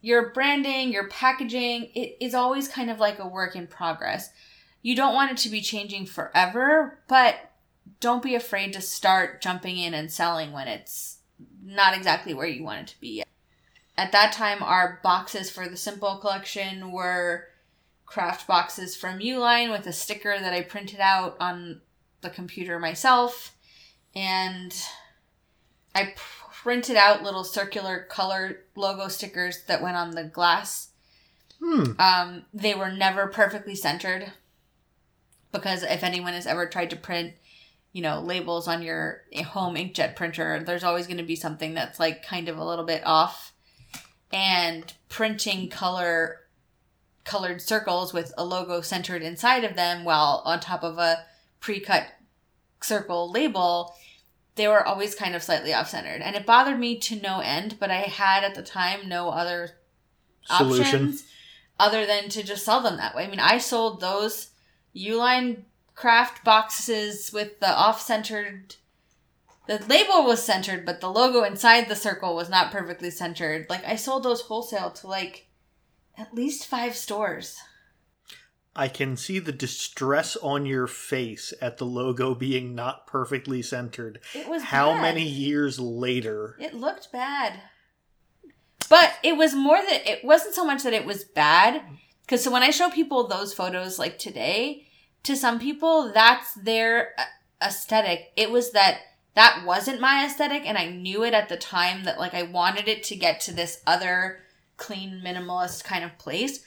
your 0.00 0.30
branding, 0.32 0.92
your 0.92 1.08
packaging, 1.08 1.90
it 1.94 2.16
is 2.20 2.34
always 2.34 2.68
kind 2.68 2.90
of 2.90 3.00
like 3.00 3.18
a 3.18 3.26
work 3.26 3.56
in 3.56 3.66
progress. 3.66 4.30
You 4.82 4.94
don't 4.94 5.14
want 5.14 5.30
it 5.30 5.36
to 5.38 5.48
be 5.48 5.62
changing 5.62 6.04
forever, 6.04 6.98
but 7.08 7.36
don't 8.00 8.22
be 8.22 8.34
afraid 8.34 8.74
to 8.74 8.82
start 8.82 9.40
jumping 9.40 9.78
in 9.78 9.94
and 9.94 10.12
selling 10.12 10.52
when 10.52 10.68
it's 10.68 11.18
not 11.64 11.96
exactly 11.96 12.34
where 12.34 12.46
you 12.46 12.62
want 12.62 12.80
it 12.80 12.86
to 12.88 13.00
be. 13.00 13.22
At 13.96 14.12
that 14.12 14.32
time, 14.32 14.62
our 14.62 15.00
boxes 15.02 15.50
for 15.50 15.68
the 15.68 15.76
Simple 15.76 16.16
collection 16.16 16.90
were 16.90 17.46
kraft 18.06 18.46
boxes 18.46 18.96
from 18.96 19.20
Uline 19.20 19.70
with 19.70 19.86
a 19.86 19.92
sticker 19.92 20.38
that 20.38 20.52
I 20.52 20.62
printed 20.62 21.00
out 21.00 21.36
on 21.40 21.80
the 22.20 22.30
computer 22.30 22.78
myself 22.78 23.54
and 24.14 24.74
I 25.94 26.14
printed 26.64 26.96
out 26.96 27.22
little 27.22 27.44
circular 27.44 28.06
color 28.08 28.60
logo 28.74 29.08
stickers 29.08 29.64
that 29.64 29.82
went 29.82 29.96
on 29.96 30.12
the 30.12 30.24
glass. 30.24 30.88
Hmm. 31.60 31.92
Um, 31.98 32.44
they 32.52 32.74
were 32.74 32.90
never 32.90 33.26
perfectly 33.28 33.74
centered 33.74 34.32
because 35.52 35.82
if 35.82 36.02
anyone 36.02 36.32
has 36.32 36.46
ever 36.46 36.66
tried 36.66 36.90
to 36.90 36.96
print, 36.96 37.34
you 37.92 38.02
know, 38.02 38.20
labels 38.20 38.66
on 38.66 38.82
your 38.82 39.22
home 39.46 39.76
inkjet 39.76 40.16
printer, 40.16 40.62
there's 40.64 40.84
always 40.84 41.06
going 41.06 41.18
to 41.18 41.22
be 41.22 41.36
something 41.36 41.74
that's 41.74 42.00
like 42.00 42.24
kind 42.24 42.48
of 42.48 42.58
a 42.58 42.64
little 42.64 42.84
bit 42.84 43.02
off. 43.06 43.52
And 44.34 44.92
printing 45.08 45.68
color 45.68 46.40
colored 47.24 47.62
circles 47.62 48.12
with 48.12 48.32
a 48.36 48.44
logo 48.44 48.80
centered 48.80 49.22
inside 49.22 49.64
of 49.64 49.76
them 49.76 50.04
while 50.04 50.42
on 50.44 50.60
top 50.60 50.82
of 50.82 50.98
a 50.98 51.24
pre-cut 51.60 52.06
circle 52.82 53.30
label 53.30 53.94
they 54.56 54.68
were 54.68 54.86
always 54.86 55.14
kind 55.14 55.34
of 55.34 55.42
slightly 55.42 55.72
off 55.72 55.88
centered 55.88 56.20
and 56.20 56.36
it 56.36 56.44
bothered 56.46 56.78
me 56.78 56.98
to 56.98 57.16
no 57.20 57.40
end 57.40 57.76
but 57.80 57.90
i 57.90 58.00
had 58.00 58.44
at 58.44 58.54
the 58.54 58.62
time 58.62 59.08
no 59.08 59.30
other 59.30 59.70
Solution. 60.44 60.84
options 60.84 61.24
other 61.80 62.04
than 62.04 62.28
to 62.28 62.42
just 62.42 62.64
sell 62.64 62.82
them 62.82 62.98
that 62.98 63.14
way 63.16 63.24
i 63.24 63.28
mean 63.28 63.40
i 63.40 63.56
sold 63.56 64.00
those 64.00 64.50
uline 64.94 65.62
kraft 65.94 66.44
boxes 66.44 67.32
with 67.32 67.58
the 67.60 67.68
off-centered 67.68 68.76
the 69.66 69.78
label 69.88 70.24
was 70.24 70.42
centered 70.42 70.84
but 70.84 71.00
the 71.00 71.10
logo 71.10 71.42
inside 71.42 71.88
the 71.88 71.96
circle 71.96 72.34
was 72.34 72.48
not 72.48 72.72
perfectly 72.72 73.10
centered 73.10 73.66
like 73.68 73.84
i 73.84 73.96
sold 73.96 74.22
those 74.22 74.42
wholesale 74.42 74.90
to 74.90 75.06
like 75.06 75.46
at 76.16 76.34
least 76.34 76.66
five 76.66 76.94
stores 76.94 77.58
I 78.76 78.88
can 78.88 79.16
see 79.16 79.38
the 79.38 79.52
distress 79.52 80.36
on 80.36 80.66
your 80.66 80.88
face 80.88 81.54
at 81.62 81.78
the 81.78 81.86
logo 81.86 82.34
being 82.34 82.74
not 82.74 83.06
perfectly 83.06 83.62
centered. 83.62 84.18
it 84.34 84.48
was 84.48 84.64
How 84.64 84.94
bad. 84.94 85.02
many 85.02 85.22
years 85.22 85.78
later? 85.78 86.56
It 86.58 86.74
looked 86.74 87.12
bad. 87.12 87.60
But 88.88 89.14
it 89.22 89.36
was 89.36 89.54
more 89.54 89.76
that 89.78 90.10
it 90.10 90.24
wasn't 90.24 90.56
so 90.56 90.64
much 90.64 90.82
that 90.82 90.92
it 90.92 91.06
was 91.06 91.22
bad. 91.22 91.82
Because 92.22 92.42
so 92.42 92.50
when 92.50 92.62
I 92.64 92.70
show 92.70 92.90
people 92.90 93.28
those 93.28 93.54
photos 93.54 93.98
like 93.98 94.18
today, 94.18 94.88
to 95.22 95.36
some 95.36 95.60
people, 95.60 96.12
that's 96.12 96.54
their 96.54 97.12
uh, 97.16 97.24
aesthetic. 97.62 98.32
It 98.36 98.50
was 98.50 98.72
that 98.72 98.98
that 99.34 99.64
wasn't 99.66 100.00
my 100.00 100.24
aesthetic, 100.24 100.62
and 100.64 100.78
I 100.78 100.88
knew 100.88 101.24
it 101.24 101.34
at 101.34 101.48
the 101.48 101.56
time 101.56 102.04
that 102.04 102.18
like 102.18 102.34
I 102.34 102.42
wanted 102.42 102.88
it 102.88 103.02
to 103.04 103.16
get 103.16 103.40
to 103.40 103.52
this 103.52 103.80
other 103.86 104.40
clean, 104.76 105.22
minimalist 105.24 105.84
kind 105.84 106.04
of 106.04 106.18
place. 106.18 106.60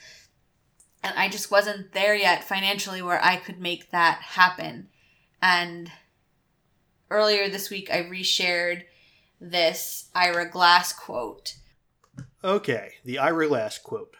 And 1.02 1.14
I 1.16 1.28
just 1.28 1.50
wasn't 1.50 1.92
there 1.92 2.14
yet 2.14 2.44
financially 2.44 3.02
where 3.02 3.24
I 3.24 3.36
could 3.36 3.60
make 3.60 3.90
that 3.90 4.20
happen. 4.20 4.88
And 5.40 5.90
earlier 7.10 7.48
this 7.48 7.70
week, 7.70 7.88
I 7.90 8.02
reshared 8.02 8.82
this 9.40 10.08
Ira 10.14 10.50
Glass 10.50 10.92
quote. 10.92 11.54
Okay, 12.42 12.94
the 13.04 13.18
Ira 13.18 13.48
Glass 13.48 13.78
quote. 13.78 14.16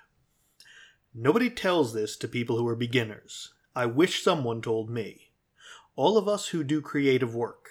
Nobody 1.15 1.51
tells 1.51 1.93
this 1.93 2.17
to 2.17 2.29
people 2.29 2.57
who 2.57 2.69
are 2.69 2.77
beginners. 2.77 3.53
I 3.75 3.87
wish 3.87 4.23
someone 4.23 4.63
told 4.63 4.89
me. 4.89 5.31
All 5.97 6.17
of 6.17 6.29
us 6.29 6.49
who 6.49 6.63
do 6.63 6.81
creative 6.81 7.35
work, 7.35 7.68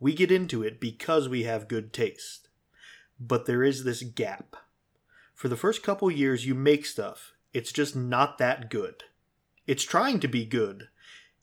we 0.00 0.14
get 0.14 0.30
into 0.30 0.62
it 0.62 0.80
because 0.80 1.28
we 1.28 1.44
have 1.44 1.68
good 1.68 1.92
taste. 1.92 2.48
But 3.18 3.46
there 3.46 3.62
is 3.62 3.84
this 3.84 4.02
gap. 4.02 4.56
For 5.34 5.48
the 5.48 5.56
first 5.56 5.82
couple 5.82 6.10
years 6.10 6.46
you 6.46 6.54
make 6.54 6.86
stuff, 6.86 7.32
it's 7.52 7.72
just 7.72 7.96
not 7.96 8.38
that 8.38 8.70
good. 8.70 9.04
It's 9.66 9.84
trying 9.84 10.20
to 10.20 10.28
be 10.28 10.44
good. 10.44 10.88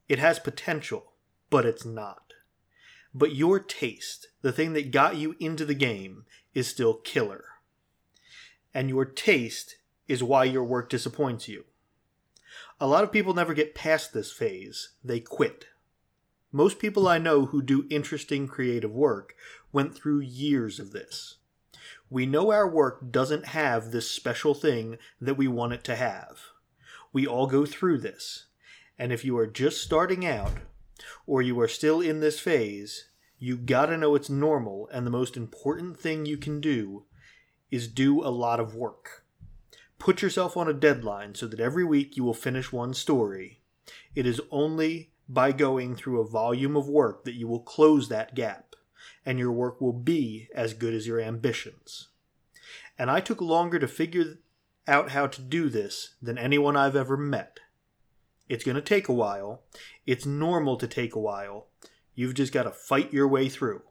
It 0.08 0.20
has 0.20 0.40
potential, 0.40 1.14
but 1.50 1.66
it's 1.66 1.86
not. 1.86 2.34
But 3.14 3.36
your 3.36 3.60
taste, 3.60 4.28
the 4.42 4.52
thing 4.52 4.74
that 4.74 4.92
got 4.92 5.16
you 5.16 5.36
into 5.40 5.66
the 5.66 5.74
game, 5.74 6.26
is 6.54 6.68
still 6.68 6.96
killer 6.96 7.46
and 8.76 8.90
your 8.90 9.06
taste 9.06 9.78
is 10.08 10.22
why 10.22 10.44
your 10.44 10.66
work 10.66 10.90
disappoints 10.90 11.48
you. 11.48 11.64
A 12.80 12.86
lot 12.86 13.06
of 13.06 13.12
people 13.12 13.34
never 13.34 13.54
get 13.54 13.74
past 13.74 14.14
this 14.14 14.34
phase, 14.34 14.90
they 15.02 15.22
quit. 15.22 15.68
Most 16.56 16.80
people 16.80 17.06
I 17.06 17.18
know 17.18 17.48
who 17.48 17.62
do 17.62 17.86
interesting 17.90 18.48
creative 18.48 18.94
work 18.94 19.36
went 19.74 19.94
through 19.94 20.22
years 20.22 20.80
of 20.80 20.94
this. 20.94 21.36
We 22.10 22.26
know 22.26 22.50
our 22.50 22.66
work 22.66 23.12
doesn't 23.12 23.48
have 23.48 23.92
this 23.92 24.10
special 24.10 24.54
thing 24.54 24.98
that 25.20 25.34
we 25.34 25.50
want 25.50 25.74
it 25.74 25.84
to 25.84 25.98
have. 25.98 26.40
We 27.12 27.28
all 27.28 27.48
go 27.48 27.66
through 27.66 27.98
this, 27.98 28.46
and 28.98 29.12
if 29.12 29.26
you 29.26 29.38
are 29.38 29.48
just 29.48 29.82
starting 29.82 30.26
out, 30.26 30.54
or 31.28 31.42
you 31.42 31.60
are 31.60 31.68
still 31.68 32.00
in 32.00 32.22
this 32.22 32.40
phase, 32.40 33.10
you 33.38 33.58
gotta 33.58 33.98
know 33.98 34.16
it's 34.16 34.30
normal, 34.30 34.88
and 34.94 35.06
the 35.06 35.12
most 35.12 35.36
important 35.36 36.00
thing 36.00 36.26
you 36.26 36.38
can 36.38 36.62
do 36.62 37.04
is 37.70 37.90
do 37.90 38.24
a 38.24 38.32
lot 38.32 38.62
of 38.62 38.74
work. 38.74 39.26
Put 40.00 40.22
yourself 40.22 40.56
on 40.56 40.70
a 40.70 40.74
deadline 40.74 41.36
so 41.36 41.48
that 41.48 41.60
every 41.60 41.84
week 41.84 42.16
you 42.16 42.24
will 42.24 42.34
finish 42.34 42.72
one 42.72 42.94
story. 42.94 43.60
It 44.16 44.26
is 44.26 44.40
only 44.52 45.12
by 45.28 45.52
going 45.52 45.96
through 45.96 46.22
a 46.22 46.28
volume 46.28 46.76
of 46.76 46.88
work 46.88 47.26
that 47.26 47.36
you 47.36 47.48
will 47.48 47.60
close 47.60 48.10
that 48.10 48.36
gap, 48.36 48.76
and 49.26 49.40
your 49.40 49.52
work 49.52 49.82
will 49.82 49.94
be 49.94 50.50
as 50.54 50.74
good 50.74 50.94
as 50.94 51.08
your 51.08 51.20
ambitions. 51.20 52.10
And 52.98 53.10
I 53.10 53.20
took 53.20 53.42
longer 53.42 53.80
to 53.80 53.88
figure 53.88 54.40
out 54.88 55.12
how 55.12 55.28
to 55.28 55.42
do 55.42 55.70
this 55.70 56.16
than 56.22 56.38
anyone 56.38 56.78
I've 56.78 56.96
ever 56.96 57.18
met. 57.18 57.60
It's 58.48 58.64
going 58.64 58.76
to 58.76 58.82
take 58.82 59.08
a 59.08 59.14
while. 59.14 59.64
It's 60.06 60.26
normal 60.26 60.78
to 60.78 60.88
take 60.88 61.16
a 61.16 61.20
while. 61.20 61.68
You've 62.14 62.36
just 62.36 62.54
got 62.54 62.64
to 62.64 62.72
fight 62.72 63.12
your 63.12 63.28
way 63.28 63.50
through. 63.50 63.82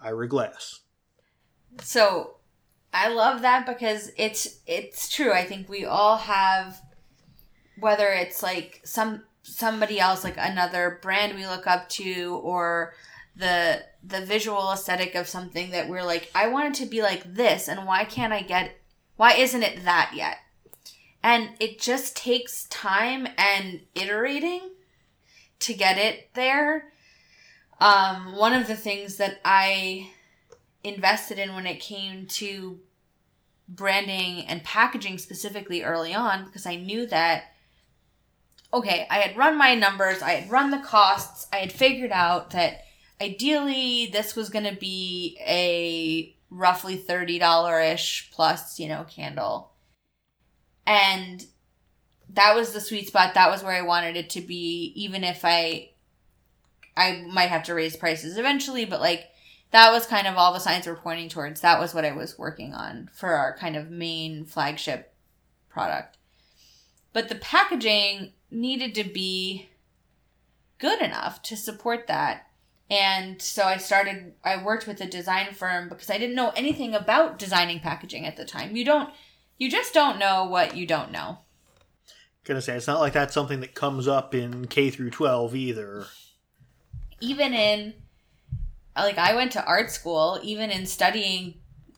Ira 0.00 0.28
Glass. 0.28 0.80
So 1.82 2.36
I 2.92 3.08
love 3.08 3.42
that 3.42 3.66
because 3.66 4.10
it's 4.16 4.60
it's 4.66 5.08
true. 5.14 5.32
I 5.32 5.44
think 5.44 5.68
we 5.68 5.84
all 5.84 6.16
have 6.16 6.80
whether 7.78 8.08
it's 8.08 8.42
like 8.42 8.80
some 8.84 9.22
somebody 9.46 10.00
else 10.00 10.24
like 10.24 10.36
another 10.36 10.98
brand 11.02 11.34
we 11.36 11.46
look 11.46 11.66
up 11.66 11.88
to 11.88 12.40
or 12.42 12.92
the 13.36 13.82
the 14.02 14.20
visual 14.20 14.72
aesthetic 14.72 15.14
of 15.14 15.28
something 15.28 15.70
that 15.70 15.88
we're 15.88 16.02
like 16.02 16.30
I 16.34 16.48
want 16.48 16.68
it 16.68 16.82
to 16.82 16.90
be 16.90 17.02
like 17.02 17.34
this 17.34 17.68
and 17.68 17.86
why 17.86 18.04
can't 18.04 18.32
I 18.32 18.42
get 18.42 18.76
why 19.16 19.32
isn't 19.32 19.62
it 19.62 19.84
that 19.84 20.12
yet? 20.14 20.38
And 21.22 21.50
it 21.58 21.80
just 21.80 22.16
takes 22.16 22.66
time 22.68 23.26
and 23.36 23.80
iterating 23.94 24.70
to 25.60 25.74
get 25.74 25.98
it 25.98 26.30
there. 26.34 26.92
Um, 27.80 28.36
one 28.36 28.52
of 28.52 28.66
the 28.68 28.76
things 28.76 29.16
that 29.16 29.40
I 29.44 30.10
invested 30.84 31.38
in 31.38 31.54
when 31.54 31.66
it 31.66 31.80
came 31.80 32.26
to 32.26 32.78
branding 33.68 34.46
and 34.46 34.62
packaging 34.62 35.18
specifically 35.18 35.82
early 35.82 36.14
on 36.14 36.44
because 36.44 36.66
I 36.66 36.76
knew 36.76 37.06
that 37.06 37.54
okay, 38.72 39.06
I 39.10 39.18
had 39.18 39.36
run 39.36 39.56
my 39.56 39.74
numbers, 39.74 40.22
I 40.22 40.32
had 40.32 40.50
run 40.50 40.70
the 40.70 40.78
costs, 40.78 41.46
I 41.52 41.56
had 41.56 41.72
figured 41.72 42.12
out 42.12 42.50
that 42.50 42.84
ideally 43.20 44.06
this 44.12 44.36
was 44.36 44.50
going 44.50 44.64
to 44.64 44.78
be 44.78 45.38
a 45.40 46.36
roughly 46.50 46.96
$30 46.98 47.94
ish 47.94 48.30
plus, 48.32 48.78
you 48.78 48.88
know, 48.88 49.04
candle. 49.04 49.72
And 50.86 51.44
that 52.30 52.54
was 52.54 52.72
the 52.72 52.80
sweet 52.80 53.08
spot. 53.08 53.34
That 53.34 53.50
was 53.50 53.62
where 53.62 53.72
I 53.72 53.82
wanted 53.82 54.16
it 54.16 54.30
to 54.30 54.40
be, 54.40 54.92
even 54.94 55.24
if 55.24 55.44
I 55.44 55.90
I 56.96 57.24
might 57.30 57.50
have 57.50 57.64
to 57.64 57.74
raise 57.74 57.96
prices 57.96 58.38
eventually, 58.38 58.84
but 58.84 59.00
like 59.00 59.26
that 59.70 59.92
was 59.92 60.06
kind 60.06 60.26
of 60.26 60.36
all 60.36 60.52
the 60.52 60.58
signs 60.58 60.86
were 60.86 60.94
pointing 60.94 61.28
towards. 61.28 61.60
That 61.60 61.78
was 61.78 61.94
what 61.94 62.04
I 62.04 62.12
was 62.12 62.38
working 62.38 62.72
on 62.72 63.10
for 63.12 63.30
our 63.34 63.56
kind 63.56 63.76
of 63.76 63.90
main 63.90 64.44
flagship 64.44 65.12
product. 65.68 66.16
But 67.12 67.28
the 67.28 67.34
packaging 67.34 68.32
needed 68.50 68.94
to 68.94 69.04
be 69.04 69.68
good 70.78 71.00
enough 71.00 71.42
to 71.42 71.56
support 71.56 72.06
that. 72.06 72.46
And 72.88 73.42
so 73.42 73.64
I 73.64 73.78
started, 73.78 74.34
I 74.44 74.62
worked 74.62 74.86
with 74.86 75.00
a 75.00 75.06
design 75.06 75.52
firm 75.52 75.88
because 75.88 76.10
I 76.10 76.18
didn't 76.18 76.36
know 76.36 76.52
anything 76.54 76.94
about 76.94 77.38
designing 77.38 77.80
packaging 77.80 78.24
at 78.26 78.36
the 78.36 78.44
time. 78.44 78.76
You 78.76 78.84
don't, 78.84 79.10
you 79.58 79.70
just 79.70 79.92
don't 79.92 80.18
know 80.18 80.44
what 80.44 80.76
you 80.76 80.86
don't 80.86 81.10
know. 81.10 81.38
Gonna 82.44 82.62
say, 82.62 82.76
it's 82.76 82.86
not 82.86 83.00
like 83.00 83.12
that's 83.12 83.34
something 83.34 83.58
that 83.60 83.74
comes 83.74 84.06
up 84.06 84.34
in 84.34 84.68
K 84.68 84.90
through 84.90 85.10
12 85.10 85.56
either. 85.56 86.06
Even 87.20 87.54
in, 87.54 87.94
like, 88.94 89.18
I 89.18 89.34
went 89.34 89.50
to 89.52 89.64
art 89.64 89.90
school, 89.90 90.38
even 90.44 90.70
in 90.70 90.86
studying 90.86 91.54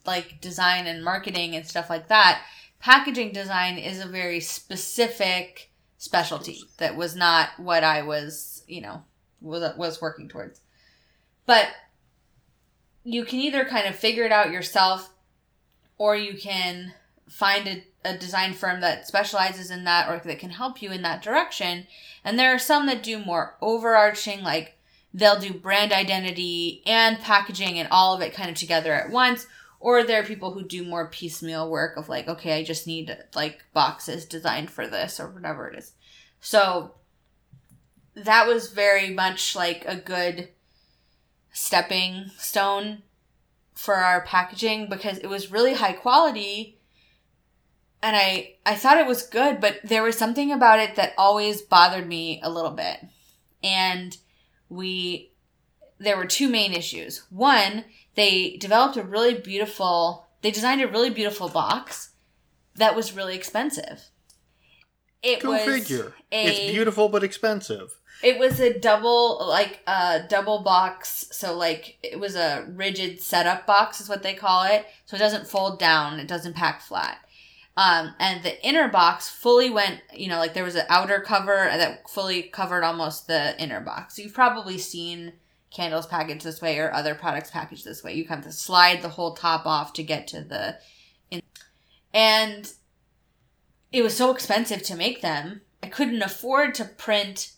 like 0.07 0.40
design 0.40 0.87
and 0.87 1.05
marketing 1.05 1.55
and 1.55 1.67
stuff 1.67 1.90
like 1.90 2.09
that, 2.09 2.43
packaging 2.81 3.33
design 3.33 3.76
is 3.76 4.00
a 4.00 4.09
very 4.09 4.40
specific 4.40 5.71
specialty 5.99 6.62
that 6.78 6.97
was 6.97 7.14
not 7.14 7.50
what 7.59 7.85
I 7.85 8.02
was, 8.02 8.62
you 8.67 8.81
know, 8.81 9.02
was 9.40 9.76
was 9.76 10.00
working 10.00 10.28
towards. 10.28 10.61
But 11.45 11.69
you 13.05 13.25
can 13.25 13.40
either 13.40 13.64
kind 13.64 13.87
of 13.87 13.97
figure 13.97 14.25
it 14.25 14.33
out 14.33 14.50
yourself 14.50 15.11
or 15.99 16.17
you 16.17 16.38
can 16.38 16.95
find 17.28 17.67
a, 17.67 17.85
a 18.05 18.17
design 18.17 18.52
firm 18.52 18.81
that 18.81 19.07
specializes 19.07 19.71
in 19.71 19.85
that 19.85 20.09
or 20.09 20.21
that 20.25 20.38
can 20.38 20.50
help 20.50 20.81
you 20.81 20.90
in 20.90 21.02
that 21.02 21.23
direction. 21.23 21.87
And 22.25 22.38
there 22.38 22.55
are 22.55 22.59
some 22.59 22.87
that 22.87 23.02
do 23.02 23.19
more 23.19 23.57
overarching 23.61 24.43
like 24.43 24.76
they'll 25.12 25.40
do 25.40 25.52
brand 25.52 25.93
identity 25.93 26.83
and 26.87 27.19
packaging 27.19 27.78
and 27.78 27.88
all 27.90 28.14
of 28.14 28.23
it 28.23 28.35
kind 28.35 28.50
of 28.50 28.57
together 28.57 28.93
at 28.93 29.11
once 29.11 29.47
or 29.80 30.02
there 30.02 30.20
are 30.20 30.26
people 30.26 30.52
who 30.52 30.62
do 30.62 30.85
more 30.85 31.08
piecemeal 31.08 31.70
work 31.70 31.97
of 31.97 32.08
like 32.08 32.28
okay 32.28 32.58
i 32.58 32.64
just 32.64 32.87
need 32.87 33.16
like 33.35 33.64
boxes 33.73 34.25
designed 34.25 34.70
for 34.70 34.87
this 34.87 35.20
or 35.20 35.28
whatever 35.28 35.68
it 35.68 35.78
is. 35.78 35.92
So 36.40 36.94
that 38.14 38.47
was 38.47 38.70
very 38.70 39.11
much 39.11 39.54
like 39.54 39.85
a 39.87 39.97
good 39.97 40.49
stepping 41.52 42.30
stone 42.37 43.02
for 43.75 43.94
our 43.94 44.23
packaging 44.23 44.88
because 44.88 45.18
it 45.18 45.28
was 45.28 45.52
really 45.52 45.75
high 45.75 45.92
quality 45.92 46.78
and 48.02 48.16
i 48.16 48.54
i 48.66 48.75
thought 48.75 48.99
it 48.99 49.06
was 49.06 49.23
good 49.23 49.61
but 49.61 49.78
there 49.85 50.02
was 50.02 50.16
something 50.16 50.52
about 50.52 50.80
it 50.80 50.97
that 50.97 51.14
always 51.16 51.62
bothered 51.62 52.06
me 52.06 52.40
a 52.42 52.50
little 52.50 52.70
bit. 52.73 52.99
And 53.62 54.16
we 54.68 55.32
there 55.99 56.16
were 56.16 56.26
two 56.26 56.49
main 56.49 56.73
issues. 56.73 57.25
One 57.30 57.85
they 58.19 58.57
developed 58.57 58.97
a 58.97 59.03
really 59.03 59.35
beautiful 59.35 60.27
they 60.43 60.51
designed 60.51 60.83
a 60.83 60.89
really 60.89 61.11
beautiful 61.11 61.49
box 61.49 62.11
that 62.75 62.95
was 62.95 63.17
really 63.17 63.35
expensive 63.35 64.11
it 65.23 65.43
Go 65.43 65.51
was 65.51 65.65
figure. 65.65 66.15
A, 66.31 66.47
it's 66.47 66.73
beautiful 66.73 67.09
but 67.09 67.25
expensive. 67.25 67.99
It 68.23 68.39
was 68.39 68.61
a 68.61 68.79
double 68.79 69.47
like 69.47 69.81
a 69.87 69.91
uh, 69.91 70.27
double 70.27 70.61
box, 70.61 71.27
so 71.31 71.57
like 71.57 71.99
it 72.03 72.19
was 72.19 72.37
a 72.37 72.67
rigid 72.69 73.21
setup 73.21 73.67
box 73.67 74.01
is 74.01 74.09
what 74.09 74.23
they 74.23 74.35
call 74.35 74.65
it. 74.65 74.87
So 75.07 75.17
it 75.17 75.21
doesn't 75.21 75.47
fold 75.47 75.79
down, 75.79 76.21
it 76.21 76.29
doesn't 76.29 76.57
pack 76.57 76.83
flat. 76.83 77.19
Um, 77.77 78.15
and 78.19 78.43
the 78.43 78.65
inner 78.67 78.89
box 78.89 79.29
fully 79.29 79.71
went, 79.71 80.01
you 80.13 80.29
know, 80.29 80.39
like 80.39 80.53
there 80.53 80.65
was 80.65 80.75
an 80.75 80.87
outer 80.89 81.21
cover 81.21 81.69
that 81.73 82.11
fully 82.11 82.43
covered 82.43 82.83
almost 82.83 83.29
the 83.29 83.61
inner 83.63 83.81
box. 83.81 84.17
So 84.17 84.23
you've 84.23 84.35
probably 84.35 84.79
seen 84.79 85.35
candles 85.71 86.07
packaged 86.07 86.45
this 86.45 86.63
way 86.63 86.79
or 86.79 86.93
other 86.93 87.15
products 87.15 87.50
packaged 87.50 87.85
this 87.85 88.02
way. 88.02 88.15
You 88.15 88.25
have 88.26 88.43
to 88.45 88.52
slide 88.52 89.02
the 89.02 89.11
whole 89.11 89.35
top 89.35 89.67
off 89.67 89.93
to 89.95 90.02
get 90.02 90.26
to 90.28 90.43
the 90.43 90.78
in- 91.31 91.43
and 92.13 92.73
it 93.93 94.02
was 94.02 94.17
so 94.17 94.31
expensive 94.31 94.83
to 94.85 94.97
make 94.97 95.21
them. 95.21 95.63
I 95.83 95.89
couldn't 95.89 96.23
afford 96.23 96.75
to 96.75 96.85
print 96.85 97.52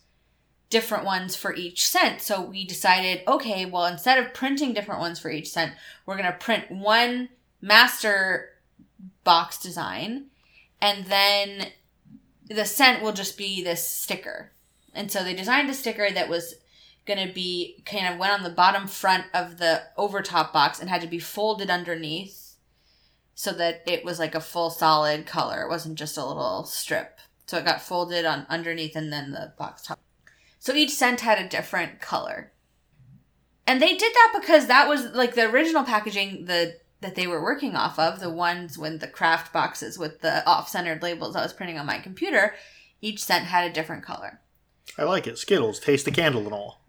different 0.69 1.05
ones 1.05 1.35
for 1.35 1.55
each 1.55 1.87
scent. 1.87 2.21
So 2.21 2.41
we 2.41 2.65
decided, 2.65 3.23
okay, 3.27 3.67
well, 3.67 3.87
instead 3.87 4.19
of 4.19 4.33
printing 4.33 4.73
different 4.73 5.01
ones 5.01 5.19
for 5.19 5.31
each 5.31 5.51
scent, 5.51 5.73
we're 6.07 6.17
going 6.17 6.31
to 6.31 6.39
print 6.39 6.71
one 6.71 7.31
master 7.61 8.51
box 9.25 9.61
design 9.61 10.27
and 10.81 11.07
then 11.07 11.67
the 12.49 12.65
scent 12.65 13.03
will 13.03 13.13
just 13.13 13.37
be 13.37 13.63
this 13.63 13.87
sticker. 13.87 14.53
And 14.95 15.11
so 15.11 15.23
they 15.23 15.35
designed 15.35 15.71
a 15.71 15.75
sticker 15.75 16.11
that 16.11 16.29
was 16.29 16.55
going 17.11 17.27
to 17.27 17.35
be 17.35 17.83
kind 17.85 18.07
of 18.07 18.19
went 18.19 18.33
on 18.33 18.45
the 18.45 18.51
bottom 18.51 18.87
front 18.87 19.25
of 19.35 19.59
the 19.59 19.83
overtop 19.97 20.53
box 20.53 20.79
and 20.79 20.89
had 20.89 21.01
to 21.01 21.09
be 21.09 21.19
folded 21.19 21.69
underneath 21.69 22.57
so 23.35 23.53
that 23.53 23.83
it 23.87 24.05
was 24.05 24.19
like 24.19 24.35
a 24.35 24.41
full 24.41 24.71
solid 24.71 25.27
color. 25.27 25.63
It 25.63 25.69
wasn't 25.69 25.99
just 25.99 26.17
a 26.17 26.25
little 26.25 26.65
strip. 26.65 27.19
So 27.47 27.59
it 27.59 27.65
got 27.65 27.83
folded 27.83 28.25
on 28.25 28.47
underneath 28.49 28.95
and 28.95 29.13
then 29.13 29.33
the 29.33 29.53
box 29.59 29.83
top. 29.83 29.99
So 30.61 30.73
each 30.73 30.91
scent 30.91 31.21
had 31.21 31.45
a 31.45 31.49
different 31.49 32.01
color. 32.01 32.53
And 33.67 33.83
they 33.83 33.97
did 33.97 34.13
that 34.13 34.39
because 34.41 34.69
that 34.69 34.89
was 34.89 35.07
like 35.07 35.35
the 35.35 35.51
original 35.51 35.83
packaging 35.83 36.45
the 36.45 36.77
that 37.01 37.15
they 37.15 37.27
were 37.27 37.43
working 37.43 37.75
off 37.75 37.99
of, 37.99 38.21
the 38.21 38.31
ones 38.31 38.77
with 38.77 39.01
the 39.01 39.09
kraft 39.09 39.53
boxes 39.53 39.99
with 39.99 40.21
the 40.21 40.47
off-centered 40.47 41.03
labels 41.03 41.35
I 41.35 41.43
was 41.43 41.55
printing 41.55 41.79
on 41.79 41.87
my 41.87 41.99
computer, 41.99 42.55
each 43.01 43.25
scent 43.25 43.47
had 43.47 43.69
a 43.69 43.73
different 43.73 44.05
color. 44.05 44.41
I 44.99 45.05
like 45.05 45.27
it. 45.27 45.39
Skittles, 45.39 45.81
taste 45.81 46.05
the 46.05 46.11
candle 46.11 46.43
and 46.43 46.53
all. 46.53 46.80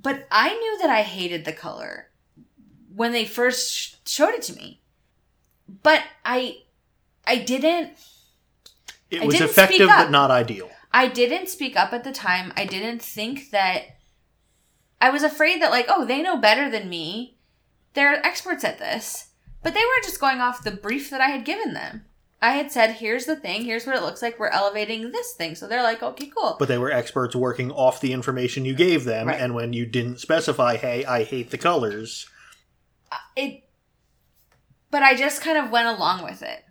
But 0.00 0.26
I 0.30 0.54
knew 0.54 0.78
that 0.80 0.90
I 0.90 1.02
hated 1.02 1.44
the 1.44 1.52
color 1.52 2.08
when 2.94 3.12
they 3.12 3.24
first 3.24 4.08
showed 4.08 4.30
it 4.34 4.42
to 4.42 4.54
me 4.54 4.80
but 5.82 6.02
I 6.24 6.58
I 7.26 7.36
didn't 7.36 7.92
It 9.10 9.24
was 9.24 9.34
didn't 9.34 9.50
effective 9.50 9.88
but 9.88 10.10
not 10.10 10.30
ideal. 10.30 10.70
I 10.92 11.06
didn't 11.06 11.48
speak 11.48 11.76
up 11.76 11.92
at 11.92 12.04
the 12.04 12.12
time. 12.12 12.52
I 12.56 12.64
didn't 12.64 13.00
think 13.00 13.50
that 13.50 13.82
I 15.00 15.10
was 15.10 15.22
afraid 15.22 15.62
that 15.62 15.70
like, 15.70 15.86
oh, 15.88 16.04
they 16.04 16.20
know 16.20 16.36
better 16.36 16.68
than 16.68 16.88
me. 16.88 17.38
They're 17.94 18.24
experts 18.26 18.64
at 18.64 18.78
this. 18.78 19.28
But 19.62 19.74
they 19.74 19.80
were 19.80 20.02
just 20.02 20.20
going 20.20 20.40
off 20.40 20.64
the 20.64 20.70
brief 20.72 21.10
that 21.10 21.20
I 21.20 21.28
had 21.28 21.44
given 21.44 21.74
them. 21.74 22.06
I 22.42 22.52
had 22.52 22.72
said, 22.72 22.92
here's 22.92 23.26
the 23.26 23.36
thing, 23.36 23.64
here's 23.64 23.86
what 23.86 23.96
it 23.96 24.02
looks 24.02 24.22
like, 24.22 24.38
we're 24.38 24.48
elevating 24.48 25.12
this 25.12 25.34
thing. 25.34 25.54
So 25.54 25.68
they're 25.68 25.82
like, 25.82 26.02
okay, 26.02 26.30
cool. 26.34 26.56
But 26.58 26.68
they 26.68 26.78
were 26.78 26.90
experts 26.90 27.36
working 27.36 27.70
off 27.70 28.00
the 28.00 28.12
information 28.12 28.64
you 28.64 28.74
gave 28.74 29.04
them, 29.04 29.28
right. 29.28 29.40
and 29.40 29.54
when 29.54 29.72
you 29.72 29.84
didn't 29.84 30.20
specify, 30.20 30.76
hey, 30.76 31.04
I 31.04 31.24
hate 31.24 31.50
the 31.50 31.58
colors. 31.58 32.26
Uh, 33.12 33.16
it 33.36 33.64
but 34.90 35.02
I 35.02 35.14
just 35.14 35.40
kind 35.40 35.56
of 35.56 35.70
went 35.70 35.86
along 35.86 36.24
with 36.24 36.42
it. 36.42 36.64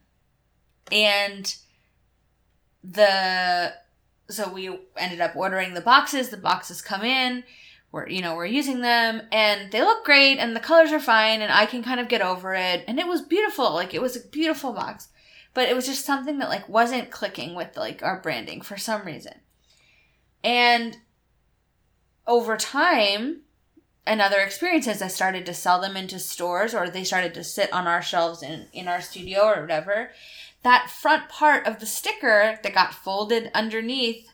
And 0.91 1.55
the 2.83 3.73
so 4.29 4.51
we 4.51 4.69
ended 4.95 5.21
up 5.21 5.35
ordering 5.35 5.73
the 5.73 5.81
boxes. 5.81 6.29
The 6.29 6.37
boxes 6.37 6.81
come 6.81 7.03
in. 7.03 7.43
We're 7.91 8.07
you 8.07 8.21
know 8.21 8.35
we're 8.35 8.45
using 8.45 8.81
them 8.81 9.21
and 9.31 9.71
they 9.71 9.81
look 9.81 10.05
great 10.05 10.37
and 10.37 10.55
the 10.55 10.59
colors 10.59 10.91
are 10.91 10.99
fine 10.99 11.41
and 11.41 11.51
I 11.51 11.65
can 11.65 11.83
kind 11.83 11.99
of 11.99 12.07
get 12.07 12.21
over 12.21 12.53
it 12.53 12.83
and 12.87 12.99
it 12.99 13.07
was 13.07 13.21
beautiful. 13.21 13.73
Like 13.73 13.93
it 13.93 14.01
was 14.01 14.15
a 14.15 14.27
beautiful 14.27 14.73
box, 14.73 15.07
but 15.53 15.69
it 15.69 15.75
was 15.75 15.85
just 15.85 16.05
something 16.05 16.39
that 16.39 16.49
like 16.49 16.67
wasn't 16.69 17.11
clicking 17.11 17.55
with 17.55 17.77
like 17.77 18.03
our 18.03 18.19
branding 18.19 18.61
for 18.61 18.77
some 18.77 19.05
reason. 19.05 19.35
And 20.43 20.97
over 22.27 22.55
time, 22.57 23.41
and 24.09 24.21
other 24.21 24.39
experiences, 24.39 25.03
I 25.03 25.07
started 25.07 25.45
to 25.45 25.53
sell 25.53 25.79
them 25.79 25.95
into 25.95 26.17
stores 26.17 26.73
or 26.73 26.89
they 26.89 27.03
started 27.03 27.35
to 27.35 27.43
sit 27.43 27.71
on 27.71 27.85
our 27.85 28.01
shelves 28.01 28.41
in, 28.41 28.65
in 28.73 28.87
our 28.87 29.01
studio 29.01 29.43
or 29.43 29.61
whatever. 29.61 30.09
That 30.63 30.89
front 30.89 31.29
part 31.29 31.67
of 31.67 31.79
the 31.79 31.85
sticker 31.85 32.59
that 32.63 32.73
got 32.73 32.95
folded 32.95 33.51
underneath 33.53 34.27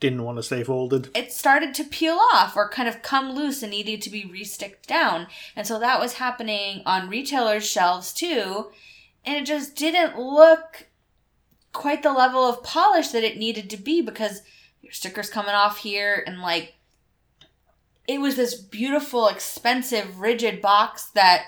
didn't 0.00 0.22
want 0.22 0.38
to 0.38 0.44
stay 0.44 0.62
folded. 0.62 1.10
It 1.16 1.32
started 1.32 1.74
to 1.74 1.84
peel 1.84 2.18
off 2.32 2.56
or 2.56 2.68
kind 2.68 2.88
of 2.88 3.02
come 3.02 3.32
loose 3.32 3.64
and 3.64 3.72
needed 3.72 4.00
to 4.02 4.10
be 4.10 4.24
resticked 4.24 4.86
down. 4.86 5.26
And 5.56 5.66
so 5.66 5.80
that 5.80 5.98
was 5.98 6.14
happening 6.14 6.82
on 6.86 7.08
retailers' 7.08 7.68
shelves 7.68 8.12
too. 8.12 8.70
And 9.24 9.36
it 9.36 9.46
just 9.46 9.76
didn't 9.76 10.18
look 10.18 10.86
quite 11.72 12.02
the 12.02 12.12
level 12.12 12.44
of 12.44 12.62
polish 12.62 13.08
that 13.08 13.24
it 13.24 13.36
needed 13.36 13.70
to 13.70 13.76
be 13.76 14.00
because 14.00 14.42
your 14.80 14.92
sticker's 14.92 15.30
coming 15.30 15.54
off 15.54 15.78
here 15.78 16.22
and 16.26 16.40
like 16.40 16.74
it 18.06 18.20
was 18.20 18.36
this 18.36 18.54
beautiful, 18.54 19.28
expensive, 19.28 20.18
rigid 20.20 20.62
box 20.62 21.10
that 21.10 21.44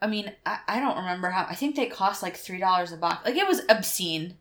I 0.00 0.06
mean, 0.06 0.32
I, 0.44 0.58
I 0.68 0.80
don't 0.80 0.98
remember 0.98 1.30
how 1.30 1.46
I 1.48 1.54
think 1.54 1.76
they 1.76 1.86
cost 1.86 2.22
like 2.22 2.36
three 2.36 2.58
dollars 2.58 2.92
a 2.92 2.96
box. 2.96 3.24
Like 3.24 3.36
it 3.36 3.48
was 3.48 3.62
obscene. 3.68 4.36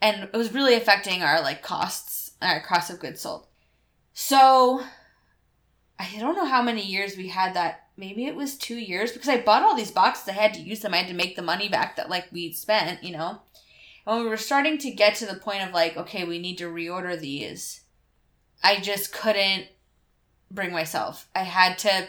And 0.00 0.28
it 0.32 0.36
was 0.36 0.52
really 0.52 0.74
affecting 0.74 1.22
our 1.22 1.40
like 1.40 1.62
costs, 1.62 2.32
our 2.42 2.60
cost 2.60 2.90
of 2.90 3.00
goods 3.00 3.20
sold. 3.20 3.46
So 4.12 4.82
I 5.98 6.08
don't 6.18 6.36
know 6.36 6.44
how 6.44 6.62
many 6.62 6.84
years 6.84 7.16
we 7.16 7.28
had 7.28 7.54
that. 7.54 7.87
Maybe 7.98 8.26
it 8.26 8.36
was 8.36 8.56
two 8.56 8.76
years 8.76 9.10
because 9.10 9.28
I 9.28 9.40
bought 9.40 9.64
all 9.64 9.74
these 9.74 9.90
boxes. 9.90 10.28
I 10.28 10.32
had 10.32 10.54
to 10.54 10.60
use 10.60 10.80
them. 10.80 10.94
I 10.94 10.98
had 10.98 11.08
to 11.08 11.14
make 11.14 11.34
the 11.34 11.42
money 11.42 11.68
back 11.68 11.96
that 11.96 12.08
like 12.08 12.26
we 12.30 12.52
spent, 12.52 13.02
you 13.02 13.12
know. 13.12 13.40
when 14.04 14.22
we 14.22 14.28
were 14.28 14.36
starting 14.36 14.78
to 14.78 14.90
get 14.92 15.16
to 15.16 15.26
the 15.26 15.34
point 15.34 15.64
of 15.64 15.74
like, 15.74 15.96
okay, 15.96 16.24
we 16.24 16.38
need 16.38 16.58
to 16.58 16.72
reorder 16.72 17.18
these, 17.18 17.80
I 18.62 18.80
just 18.80 19.12
couldn't 19.12 19.66
bring 20.50 20.72
myself. 20.72 21.28
I 21.34 21.42
had 21.42 21.76
to. 21.78 22.08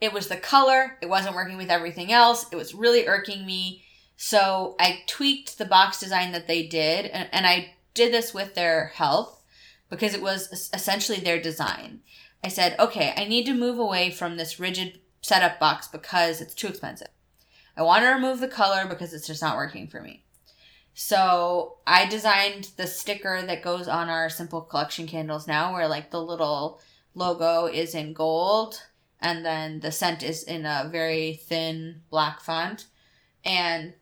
It 0.00 0.12
was 0.12 0.28
the 0.28 0.36
color. 0.36 0.98
It 1.02 1.08
wasn't 1.08 1.34
working 1.34 1.56
with 1.56 1.70
everything 1.70 2.12
else. 2.12 2.46
It 2.52 2.56
was 2.56 2.74
really 2.74 3.08
irking 3.08 3.44
me. 3.46 3.82
So 4.16 4.76
I 4.78 5.00
tweaked 5.06 5.56
the 5.56 5.64
box 5.64 5.98
design 5.98 6.32
that 6.32 6.46
they 6.46 6.66
did, 6.66 7.06
and, 7.06 7.28
and 7.32 7.46
I 7.46 7.74
did 7.94 8.12
this 8.12 8.34
with 8.34 8.54
their 8.54 8.92
help 8.94 9.42
because 9.88 10.14
it 10.14 10.22
was 10.22 10.70
essentially 10.74 11.18
their 11.18 11.40
design. 11.40 12.00
I 12.42 12.48
said, 12.48 12.78
okay, 12.78 13.12
I 13.16 13.24
need 13.24 13.44
to 13.46 13.54
move 13.54 13.78
away 13.78 14.10
from 14.10 14.36
this 14.36 14.58
rigid 14.58 15.00
setup 15.20 15.60
box 15.60 15.88
because 15.88 16.40
it's 16.40 16.54
too 16.54 16.68
expensive. 16.68 17.08
I 17.76 17.82
want 17.82 18.02
to 18.02 18.10
remove 18.10 18.40
the 18.40 18.48
color 18.48 18.86
because 18.86 19.12
it's 19.12 19.26
just 19.26 19.42
not 19.42 19.56
working 19.56 19.86
for 19.86 20.00
me. 20.00 20.24
So 20.94 21.78
I 21.86 22.06
designed 22.06 22.70
the 22.76 22.86
sticker 22.86 23.40
that 23.42 23.62
goes 23.62 23.88
on 23.88 24.08
our 24.08 24.28
simple 24.28 24.60
collection 24.60 25.06
candles 25.06 25.46
now, 25.46 25.72
where 25.72 25.88
like 25.88 26.10
the 26.10 26.22
little 26.22 26.80
logo 27.14 27.66
is 27.66 27.94
in 27.94 28.12
gold 28.12 28.82
and 29.20 29.44
then 29.44 29.80
the 29.80 29.92
scent 29.92 30.22
is 30.22 30.42
in 30.42 30.66
a 30.66 30.88
very 30.90 31.34
thin 31.34 32.02
black 32.10 32.40
font. 32.40 32.86
And 33.44 33.94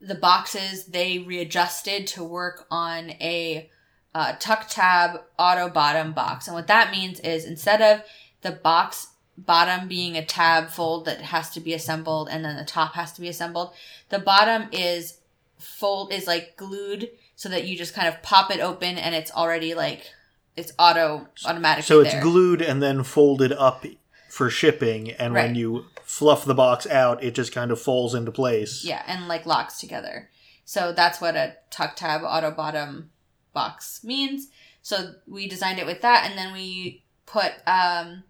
the 0.00 0.14
boxes 0.14 0.86
they 0.86 1.18
readjusted 1.18 2.06
to 2.08 2.24
work 2.24 2.66
on 2.70 3.10
a 3.12 3.70
uh, 4.14 4.34
tuck 4.38 4.66
tab 4.68 5.20
auto 5.38 5.68
bottom 5.68 6.12
box. 6.12 6.46
And 6.46 6.54
what 6.54 6.66
that 6.68 6.90
means 6.90 7.20
is 7.20 7.44
instead 7.44 7.82
of 7.82 8.04
the 8.42 8.52
box 8.52 9.08
bottom 9.36 9.88
being 9.88 10.16
a 10.16 10.24
tab 10.24 10.68
fold 10.68 11.06
that 11.06 11.20
has 11.20 11.50
to 11.50 11.60
be 11.60 11.74
assembled 11.74 12.28
and 12.30 12.44
then 12.44 12.56
the 12.56 12.64
top 12.64 12.94
has 12.94 13.12
to 13.12 13.20
be 13.20 13.28
assembled, 13.28 13.72
the 14.10 14.18
bottom 14.18 14.68
is 14.72 15.18
fold 15.58 16.12
is 16.12 16.26
like 16.26 16.56
glued 16.56 17.10
so 17.36 17.48
that 17.48 17.64
you 17.64 17.76
just 17.76 17.94
kind 17.94 18.06
of 18.06 18.22
pop 18.22 18.50
it 18.50 18.60
open 18.60 18.96
and 18.96 19.14
it's 19.14 19.32
already 19.32 19.74
like 19.74 20.12
it's 20.56 20.72
auto 20.78 21.26
automatically. 21.44 21.82
So 21.82 22.00
it's 22.00 22.12
there. 22.12 22.22
glued 22.22 22.62
and 22.62 22.82
then 22.82 23.02
folded 23.02 23.52
up 23.52 23.84
for 24.28 24.50
shipping, 24.50 25.12
and 25.12 25.32
when 25.32 25.54
you 25.54 25.86
fluff 26.02 26.44
the 26.44 26.54
box 26.54 26.88
out, 26.88 27.22
it 27.22 27.34
just 27.34 27.52
kind 27.52 27.70
of 27.70 27.80
falls 27.80 28.14
into 28.14 28.32
place. 28.32 28.84
Yeah, 28.84 29.02
and 29.06 29.28
like 29.28 29.46
locks 29.46 29.78
together. 29.78 30.28
So 30.64 30.92
that's 30.92 31.20
what 31.20 31.36
a 31.36 31.54
tuck 31.70 31.94
tab 31.94 32.22
auto 32.24 32.50
bottom 32.50 33.10
box 33.54 34.04
means. 34.04 34.48
So 34.82 35.14
we 35.26 35.48
designed 35.48 35.78
it 35.78 35.86
with 35.86 36.02
that, 36.02 36.28
and 36.28 36.36
then 36.38 36.52
we 36.52 37.04
put 37.24 37.52
um, 37.66 38.24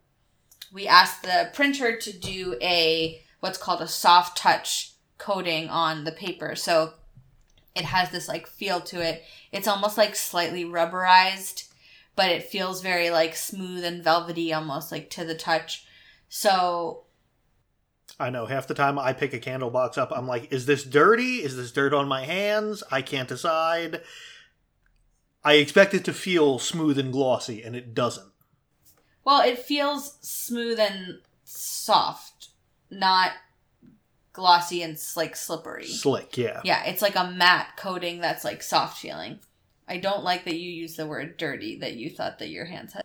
we 0.73 0.87
asked 0.87 1.23
the 1.23 1.51
printer 1.53 1.97
to 1.97 2.13
do 2.13 2.57
a 2.61 3.21
what's 3.41 3.59
called 3.59 3.81
a 3.81 3.89
soft 3.89 4.39
touch 4.39 4.93
coating 5.19 5.69
on 5.69 6.05
the 6.05 6.13
paper. 6.13 6.55
So 6.55 6.95
it 7.75 7.85
has 7.85 8.11
this 8.11 8.29
like 8.29 8.47
feel 8.47 8.81
to 8.83 9.03
it. 9.03 9.25
It's 9.53 9.69
almost 9.69 9.99
like 9.99 10.15
slightly 10.15 10.65
rubberized, 10.65 11.69
but 12.15 12.31
it 12.31 12.45
feels 12.45 12.83
very 12.83 13.11
like 13.11 13.35
smooth 13.35 13.85
and 13.85 14.03
velvety, 14.03 14.53
almost 14.53 14.93
like 14.93 15.11
to 15.11 15.25
the 15.25 15.35
touch. 15.35 15.87
So 16.29 17.05
I 18.19 18.31
know. 18.31 18.47
Half 18.47 18.69
the 18.69 18.75
time 18.75 18.99
I 18.99 19.13
pick 19.13 19.33
a 19.35 19.39
candle 19.39 19.71
box 19.71 19.99
up, 19.99 20.13
I'm 20.15 20.29
like, 20.29 20.53
is 20.53 20.67
this 20.67 20.85
dirty? 20.85 21.43
Is 21.43 21.57
this 21.57 21.73
dirt 21.73 21.93
on 21.93 22.07
my 22.07 22.25
hands? 22.25 22.83
I 22.91 23.03
can't 23.03 23.29
decide. 23.29 24.03
I 25.45 25.55
expect 25.55 25.95
it 25.95 26.05
to 26.07 26.13
feel 26.13 26.59
smooth 26.59 26.99
and 26.99 27.13
glossy, 27.13 27.63
and 27.63 27.77
it 27.77 27.95
doesn't. 27.95 28.31
Well, 29.25 29.43
it 29.43 29.59
feels 29.59 30.19
smooth 30.21 30.79
and 30.79 31.19
soft, 31.45 32.49
not 32.91 33.33
glossy 34.33 34.83
and 34.83 34.99
like 35.17 35.37
slippery. 35.37 35.87
Slick, 35.87 36.37
yeah. 36.37 36.61
Yeah, 36.65 36.85
it's 36.85 37.03
like 37.03 37.17
a 37.17 37.31
matte 37.31 37.77
coating 37.77 38.21
that's 38.21 38.45
like 38.45 38.63
soft 38.63 38.99
feeling. 38.99 39.39
I 39.87 39.99
don't 39.99 40.25
like 40.25 40.45
that 40.45 40.57
you 40.57 40.71
use 40.71 40.97
the 40.97 41.07
word 41.07 41.37
dirty 41.37 41.79
that 41.79 41.95
you 41.95 42.11
thought 42.11 42.39
that 42.39 42.49
your 42.49 42.65
hands 42.65 42.95
had. 42.95 43.05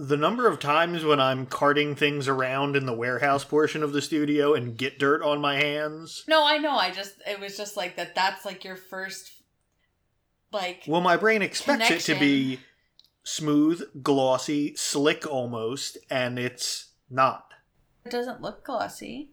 The 0.00 0.16
number 0.16 0.46
of 0.46 0.60
times 0.60 1.04
when 1.04 1.18
I'm 1.18 1.44
carting 1.44 1.96
things 1.96 2.28
around 2.28 2.76
in 2.76 2.86
the 2.86 2.94
warehouse 2.94 3.42
portion 3.42 3.82
of 3.82 3.92
the 3.92 4.00
studio 4.00 4.54
and 4.54 4.78
get 4.78 5.00
dirt 5.00 5.22
on 5.22 5.40
my 5.40 5.56
hands. 5.56 6.22
No, 6.28 6.46
I 6.46 6.58
know. 6.58 6.76
I 6.76 6.92
just 6.92 7.14
it 7.26 7.40
was 7.40 7.56
just 7.56 7.76
like 7.76 7.96
that 7.96 8.14
that's 8.14 8.44
like 8.44 8.62
your 8.62 8.76
first 8.76 9.32
like 10.52 10.84
Well, 10.86 11.00
my 11.00 11.16
brain 11.16 11.42
expects 11.42 11.90
it 11.90 12.00
to 12.12 12.18
be 12.18 12.60
smooth, 13.24 13.82
glossy, 14.02 14.74
slick 14.76 15.26
almost, 15.26 15.98
and 16.10 16.38
it's 16.38 16.86
not. 17.10 17.52
it 18.04 18.10
doesn't 18.10 18.40
look 18.40 18.64
glossy. 18.64 19.30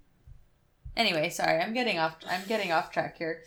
Anyway, 0.97 1.29
sorry, 1.29 1.61
I'm 1.61 1.73
getting 1.73 1.99
off 1.99 2.15
I'm 2.29 2.45
getting 2.47 2.71
off 2.71 2.91
track 2.91 3.17
here. 3.17 3.43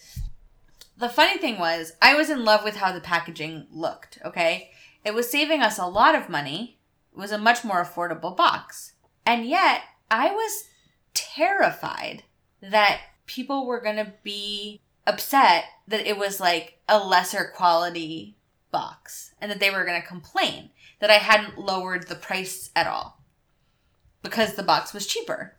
The 0.97 1.09
funny 1.09 1.39
thing 1.39 1.59
was, 1.59 1.93
I 2.03 2.15
was 2.15 2.29
in 2.29 2.45
love 2.45 2.65
with 2.65 2.77
how 2.77 2.93
the 2.93 3.01
packaging 3.01 3.69
looked, 3.71 4.19
okay? 4.25 4.71
It 5.05 5.15
was 5.15 5.31
saving 5.31 5.63
us 5.63 5.79
a 5.79 5.87
lot 5.87 6.17
of 6.17 6.29
money. 6.29 6.79
It 7.13 7.19
was 7.19 7.31
a 7.31 7.39
much 7.39 7.65
more 7.65 7.85
affordable 7.85 8.37
box. 8.37 8.95
And 9.25 9.47
yet, 9.47 9.83
I 10.11 10.33
was 10.33 10.65
terrified 11.15 12.25
that 12.61 13.01
people 13.27 13.65
were 13.65 13.81
going 13.81 13.97
to 13.97 14.13
be 14.25 14.81
upset 15.09 15.65
that 15.89 16.07
it 16.07 16.19
was 16.19 16.39
like 16.39 16.79
a 16.89 16.99
lesser 16.99 17.53
quality 17.57 18.37
box 18.71 19.33
and 19.41 19.51
that 19.51 19.59
they 19.59 19.71
were 19.71 19.85
going 19.85 20.01
to 20.01 20.07
complain 20.07 20.71
that 21.01 21.11
I 21.11 21.15
hadn't 21.15 21.59
lowered 21.59 22.07
the 22.07 22.15
price 22.15 22.71
at 22.77 22.87
all 22.87 23.23
because 24.23 24.55
the 24.55 24.63
box 24.63 24.93
was 24.93 25.07
cheaper. 25.07 25.57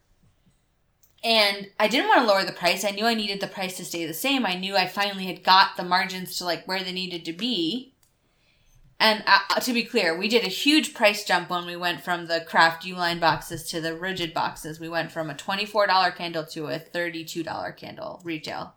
And 1.23 1.67
I 1.79 1.87
didn't 1.87 2.07
want 2.07 2.21
to 2.21 2.27
lower 2.27 2.45
the 2.45 2.53
price. 2.53 2.85
I 2.85 2.91
knew 2.91 3.05
I 3.05 3.13
needed 3.13 3.41
the 3.41 3.47
price 3.47 3.75
to 3.77 3.85
stay 3.85 4.05
the 4.05 4.13
same. 4.13 4.45
I 4.45 4.55
knew 4.55 4.77
I 4.77 4.87
finally 4.87 5.25
had 5.25 5.43
got 5.43 5.75
the 5.75 5.83
margins 5.83 6.37
to 6.37 6.45
like 6.45 6.65
where 6.65 6.83
they 6.83 6.93
needed 6.93 7.25
to 7.25 7.33
be. 7.33 7.95
And 9.01 9.23
uh, 9.25 9.59
to 9.61 9.73
be 9.73 9.83
clear, 9.83 10.17
we 10.17 10.27
did 10.27 10.43
a 10.43 10.49
huge 10.49 10.93
price 10.93 11.23
jump 11.23 11.49
when 11.49 11.65
we 11.65 11.75
went 11.75 12.01
from 12.01 12.27
the 12.27 12.41
kraft 12.41 12.85
U-line 12.85 13.19
boxes 13.19 13.63
to 13.69 13.79
the 13.79 13.95
rigid 13.95 14.33
boxes. 14.33 14.79
We 14.79 14.89
went 14.89 15.11
from 15.11 15.29
a 15.29 15.35
$24 15.35 16.15
candle 16.15 16.45
to 16.47 16.67
a 16.67 16.79
$32 16.79 17.77
candle 17.77 18.21
retail. 18.23 18.75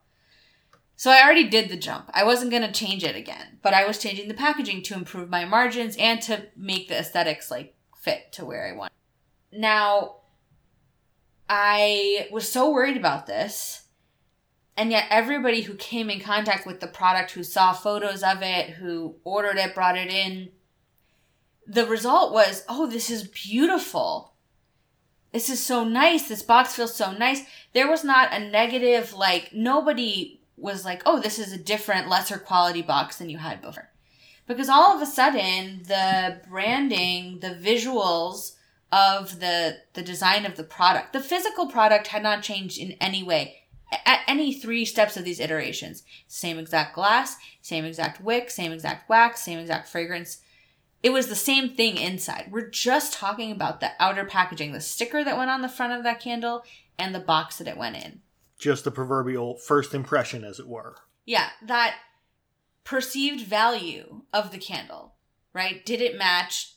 So 1.03 1.11
I 1.11 1.21
already 1.25 1.49
did 1.49 1.69
the 1.69 1.77
jump. 1.77 2.13
I 2.15 2.23
wasn't 2.23 2.53
going 2.53 2.63
to 2.63 2.71
change 2.71 3.03
it 3.03 3.17
again, 3.17 3.59
but 3.61 3.75
I 3.75 3.85
was 3.85 3.99
changing 3.99 4.29
the 4.29 4.35
packaging 4.35 4.85
to 4.85 4.95
improve 4.95 5.29
my 5.29 5.45
margins 5.45 5.97
and 5.99 6.23
to 6.23 6.45
make 6.57 6.87
the 6.87 6.97
aesthetics 6.97 7.51
like 7.51 7.75
fit 7.97 8.31
to 8.35 8.45
where 8.45 8.69
I 8.69 8.77
want. 8.77 8.93
Now, 9.53 10.19
I 11.49 12.29
was 12.31 12.49
so 12.49 12.71
worried 12.71 12.97
about 12.97 13.27
this. 13.27 13.89
And 14.77 14.93
yet, 14.93 15.07
everybody 15.11 15.63
who 15.63 15.75
came 15.75 16.09
in 16.09 16.21
contact 16.21 16.69
with 16.69 16.79
the 16.79 16.87
product, 16.87 17.33
who 17.33 17.43
saw 17.43 17.73
photos 17.73 18.23
of 18.23 18.41
it, 18.41 18.71
who 18.71 19.17
ordered 19.25 19.57
it, 19.57 19.75
brought 19.75 19.99
it 19.99 20.13
in, 20.13 20.51
the 21.67 21.85
result 21.85 22.33
was 22.33 22.63
oh, 22.69 22.87
this 22.87 23.11
is 23.11 23.27
beautiful. 23.27 24.35
This 25.33 25.51
is 25.51 25.59
so 25.59 25.83
nice. 25.83 26.29
This 26.29 26.45
box 26.45 26.77
feels 26.77 26.95
so 26.95 27.11
nice. 27.11 27.43
There 27.73 27.91
was 27.91 28.05
not 28.05 28.33
a 28.33 28.39
negative, 28.39 29.15
like, 29.15 29.53
nobody 29.53 30.42
was 30.63 30.85
like, 30.85 31.03
oh, 31.05 31.21
this 31.21 31.39
is 31.39 31.53
a 31.53 31.59
different, 31.59 32.09
lesser 32.09 32.39
quality 32.39 32.83
box 32.83 33.19
than 33.19 33.29
you 33.29 33.39
had 33.39 33.61
before. 33.61 33.91
Because 34.47 34.69
all 34.69 34.95
of 34.95 35.03
a 35.03 35.07
sudden, 35.07 35.83
the 35.87 36.41
branding, 36.49 37.41
the 37.41 37.49
visuals, 37.55 38.53
of 38.93 39.41
the 39.41 39.79
the 39.95 40.03
design 40.03 40.45
of 40.45 40.57
the 40.57 40.65
product. 40.65 41.15
The 41.15 41.21
physical 41.21 41.67
product 41.67 42.09
had 42.09 42.23
not 42.23 42.43
changed 42.43 42.79
in 42.79 42.93
any 43.01 43.23
way 43.23 43.63
at 44.07 44.21
any 44.29 44.53
three 44.53 44.85
steps 44.85 45.17
of 45.17 45.25
these 45.25 45.41
iterations. 45.41 46.03
Same 46.29 46.59
exact 46.59 46.95
glass, 46.95 47.37
same 47.63 47.85
exact 47.85 48.23
wick, 48.23 48.51
same 48.51 48.73
exact 48.73 49.09
wax, 49.09 49.41
same 49.41 49.59
exact 49.59 49.89
fragrance. 49.89 50.39
It 51.03 51.13
was 51.13 51.27
the 51.27 51.35
same 51.35 51.71
thing 51.71 51.97
inside. 51.97 52.49
We're 52.51 52.71
just 52.71 53.13
talking 53.13 53.51
about 53.51 53.81
the 53.81 53.91
outer 53.99 54.25
packaging, 54.25 54.73
the 54.73 54.81
sticker 54.81 55.25
that 55.25 55.37
went 55.37 55.51
on 55.51 55.63
the 55.63 55.69
front 55.69 55.95
of 55.95 56.05
that 56.05 56.21
candle 56.21 56.63
and 56.99 57.15
the 57.15 57.21
box 57.21 57.59
that 57.59 57.67
it 57.67 57.77
went 57.77 57.97
in. 57.97 58.21
Just 58.63 58.85
the 58.85 58.93
proverbial 58.93 59.57
first 59.57 59.93
impression, 59.93 60.45
as 60.45 60.61
it 60.61 60.69
were. 60.69 60.95
Yeah, 61.25 61.49
that 61.67 61.97
perceived 62.85 63.45
value 63.45 64.23
of 64.33 64.53
the 64.53 64.59
candle, 64.59 65.15
right? 65.53 65.85
Did 65.85 66.01
it 66.01 66.17
match 66.17 66.75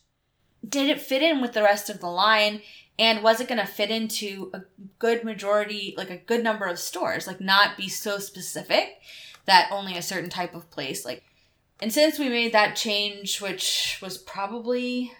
did 0.68 0.88
it 0.88 1.00
fit 1.00 1.22
in 1.22 1.40
with 1.40 1.52
the 1.52 1.62
rest 1.62 1.88
of 1.88 2.00
the 2.00 2.08
line 2.08 2.60
and 2.98 3.22
was 3.22 3.40
it 3.40 3.46
going 3.46 3.60
to 3.60 3.66
fit 3.66 3.90
into 3.90 4.50
a 4.52 4.62
good 4.98 5.22
majority 5.22 5.94
like 5.96 6.10
a 6.10 6.16
good 6.16 6.42
number 6.42 6.66
of 6.66 6.78
stores 6.78 7.26
like 7.26 7.40
not 7.40 7.76
be 7.76 7.88
so 7.88 8.18
specific 8.18 8.96
that 9.44 9.68
only 9.70 9.96
a 9.96 10.02
certain 10.02 10.30
type 10.30 10.54
of 10.54 10.68
place 10.70 11.04
like 11.04 11.22
and 11.80 11.92
since 11.92 12.18
we 12.18 12.28
made 12.28 12.52
that 12.52 12.74
change 12.74 13.40
which 13.40 13.98
was 14.02 14.18
probably 14.18 15.12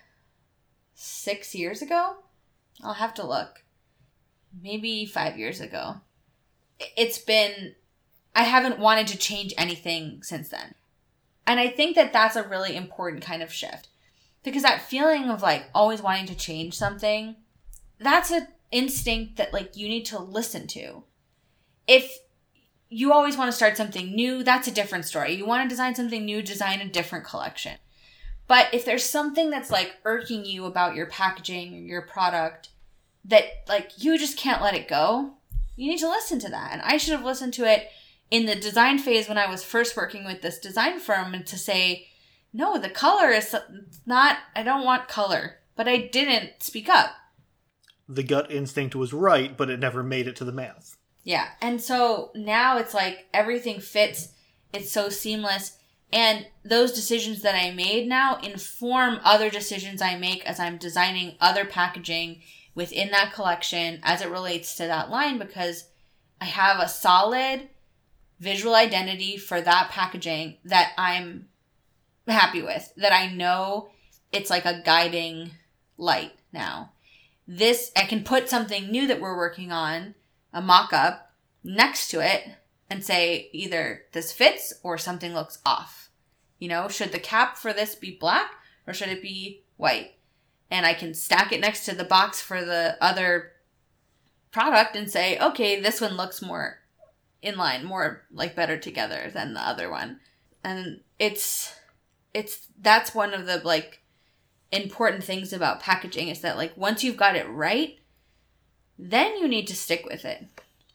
6 0.95 1.55
years 1.55 1.81
ago 1.81 2.17
I'll 2.83 2.95
have 2.95 3.15
to 3.15 3.27
look 3.27 3.63
maybe 4.61 5.07
5 5.07 5.39
years 5.39 5.61
ago 5.61 6.01
it's 6.97 7.19
been 7.19 7.75
I 8.35 8.43
haven't 8.43 8.79
wanted 8.79 9.07
to 9.09 9.19
change 9.19 9.55
anything 9.57 10.23
since 10.23 10.49
then 10.49 10.75
and 11.47 11.61
I 11.61 11.69
think 11.69 11.97
that 11.97 12.13
that's 12.13 12.37
a 12.37 12.47
really 12.47 12.77
important 12.77 13.23
kind 13.23 13.43
of 13.43 13.53
shift 13.53 13.89
because 14.43 14.63
that 14.63 14.83
feeling 14.83 15.31
of 15.31 15.43
like 15.43 15.71
always 15.75 16.03
wanting 16.03 16.27
to 16.27 16.35
change 16.35 16.75
something 16.75 17.37
that's 17.99 18.31
an 18.31 18.49
instinct 18.71 19.37
that 19.37 19.53
like 19.53 19.77
you 19.77 19.89
need 19.89 20.05
to 20.07 20.19
listen 20.19 20.67
to 20.69 21.05
if 21.87 22.19
you 22.89 23.13
always 23.13 23.37
want 23.37 23.51
to 23.51 23.57
start 23.57 23.77
something 23.77 24.15
new. 24.15 24.43
That's 24.43 24.69
a 24.69 24.73
different 24.73 25.05
story. 25.05 25.35
You 25.35 25.47
want 25.47 25.65
to 25.65 25.69
design 25.69 25.95
something 25.95 26.25
new, 26.25 26.43
design 26.43 26.81
a 26.81 26.89
different 26.89 27.25
collection. 27.25 27.79
But 28.47 28.73
if 28.73 28.85
there's 28.85 29.05
something 29.05 29.51
that's 29.51 29.71
like 29.71 29.97
irking 30.05 30.45
you 30.45 30.67
about 30.67 30.95
your 30.95 31.07
packaging 31.07 31.87
your 31.87 32.03
product 32.03 32.69
that 33.25 33.45
like 33.69 33.91
you 34.03 34.17
just 34.19 34.39
can't 34.39 34.63
let 34.63 34.75
it 34.75 34.87
go, 34.87 35.35
you 35.77 35.91
need 35.91 36.01
to 36.01 36.09
listen 36.09 36.39
to 36.41 36.49
that. 36.49 36.73
And 36.73 36.83
I 36.83 36.97
should 36.97 37.13
have 37.13 37.25
listened 37.25 37.55
to 37.55 37.71
it 37.71 37.89
in 38.31 38.47
the 38.47 38.57
design 38.57 38.99
phase 38.99 39.29
when 39.29 39.39
I 39.39 39.49
was 39.49 39.63
first 39.63 39.97
working 39.97 40.25
with 40.25 40.43
this 40.43 40.59
design 40.59 40.99
firm 40.99 41.35
and 41.35 41.47
to 41.47 41.57
say, 41.57 42.09
no, 42.53 42.79
the 42.79 42.91
color 42.91 43.31
is 43.31 43.55
not, 44.07 44.39
I 44.55 44.63
don't 44.63 44.85
want 44.85 45.09
color. 45.09 45.59
But 45.77 45.87
I 45.87 45.99
didn't 45.99 46.63
speak 46.63 46.89
up. 46.89 47.11
The 48.09 48.23
gut 48.23 48.51
instinct 48.51 48.97
was 48.97 49.13
right, 49.13 49.57
but 49.57 49.69
it 49.69 49.79
never 49.79 50.03
made 50.03 50.27
it 50.27 50.37
to 50.37 50.45
the 50.45 50.53
mouth. 50.53 50.97
Yeah. 51.23 51.49
And 51.61 51.81
so 51.81 52.31
now 52.35 52.79
it's 52.79 52.95
like 52.95 53.27
everything 53.35 53.81
fits, 53.81 54.29
it's 54.73 54.91
so 54.91 55.09
seamless. 55.09 55.77
And 56.13 56.47
those 56.65 56.93
decisions 56.93 57.43
that 57.43 57.57
I 57.57 57.73
made 57.73 58.09
now 58.09 58.39
inform 58.39 59.19
other 59.25 59.51
decisions 59.51 60.01
I 60.01 60.17
make 60.17 60.47
as 60.47 60.61
I'm 60.61 60.79
designing 60.79 61.35
other 61.41 61.65
packaging 61.65 62.43
within 62.77 63.11
that 63.11 63.33
collection 63.33 63.99
as 64.05 64.23
it 64.23 64.31
relates 64.31 64.77
to 64.77 64.87
that 64.87 65.11
line 65.11 65.39
because 65.39 65.89
I 66.41 66.45
have 66.45 66.79
a 66.79 66.89
solid 66.89 67.69
visual 68.39 68.75
identity 68.75 69.39
for 69.39 69.61
that 69.61 69.89
packaging 69.91 70.59
that 70.65 70.93
I'm 70.97 71.49
happy 72.29 72.63
with, 72.63 72.93
that 72.99 73.13
I 73.13 73.33
know 73.33 73.89
it's 74.31 74.51
like 74.51 74.67
a 74.67 74.83
guiding 74.85 75.53
light 75.97 76.33
now. 76.53 76.93
This, 77.49 77.91
I 77.97 78.05
can 78.05 78.25
put 78.25 78.51
something 78.51 78.91
new 78.91 79.07
that 79.07 79.21
we're 79.21 79.37
working 79.37 79.73
on, 79.73 80.15
a 80.53 80.61
mock 80.61 80.93
up, 80.93 81.33
next 81.65 82.09
to 82.09 82.21
it 82.21 82.45
and 82.91 83.03
say 83.03 83.49
either 83.53 84.03
this 84.13 84.33
fits 84.33 84.75
or 84.83 84.99
something 84.99 85.33
looks 85.33 85.59
off. 85.65 86.11
You 86.59 86.69
know, 86.69 86.89
should 86.89 87.13
the 87.13 87.19
cap 87.19 87.57
for 87.57 87.73
this 87.73 87.95
be 87.95 88.17
black 88.19 88.51
or 88.87 88.93
should 88.93 89.09
it 89.09 89.23
be 89.23 89.63
white? 89.77 90.16
And 90.71 90.85
I 90.85 90.95
can 90.95 91.15
stack 91.15 91.53
it 91.53 91.61
next 91.61 91.85
to 91.85 91.95
the 91.95 92.05
box 92.05 92.41
for 92.41 92.65
the 92.65 92.97
other 93.01 93.53
product 94.51 94.97
and 94.97 95.11
say, 95.11 95.39
okay, 95.39 95.81
this 95.81 96.01
one 96.01 96.17
looks 96.17 96.43
more 96.43 96.79
in 97.43 97.57
line, 97.57 97.85
more 97.85 98.25
like 98.33 98.57
better 98.57 98.77
together 98.77 99.31
than 99.33 99.55
the 99.55 99.61
other 99.61 99.91
one. 99.91 100.21
And 100.65 101.01
it's 101.19 101.75
it's 102.35 102.67
that's 102.81 103.15
one 103.15 103.33
of 103.33 103.47
the 103.47 103.59
like 103.59 104.03
important 104.73 105.25
things 105.25 105.53
about 105.53 105.81
packaging 105.81 106.29
is 106.29 106.41
that 106.41 106.57
like 106.57 106.77
once 106.77 107.05
you've 107.05 107.17
got 107.17 107.37
it 107.37 107.49
right, 107.49 107.99
then 108.99 109.37
you 109.39 109.49
need 109.49 109.67
to 109.69 109.77
stick 109.77 110.05
with 110.05 110.25
it 110.25 110.47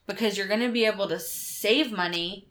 because 0.05 0.37
you're 0.37 0.47
going 0.47 0.59
to 0.59 0.71
be 0.71 0.85
able 0.85 1.07
to 1.07 1.19
save 1.19 1.91
money 1.91 2.47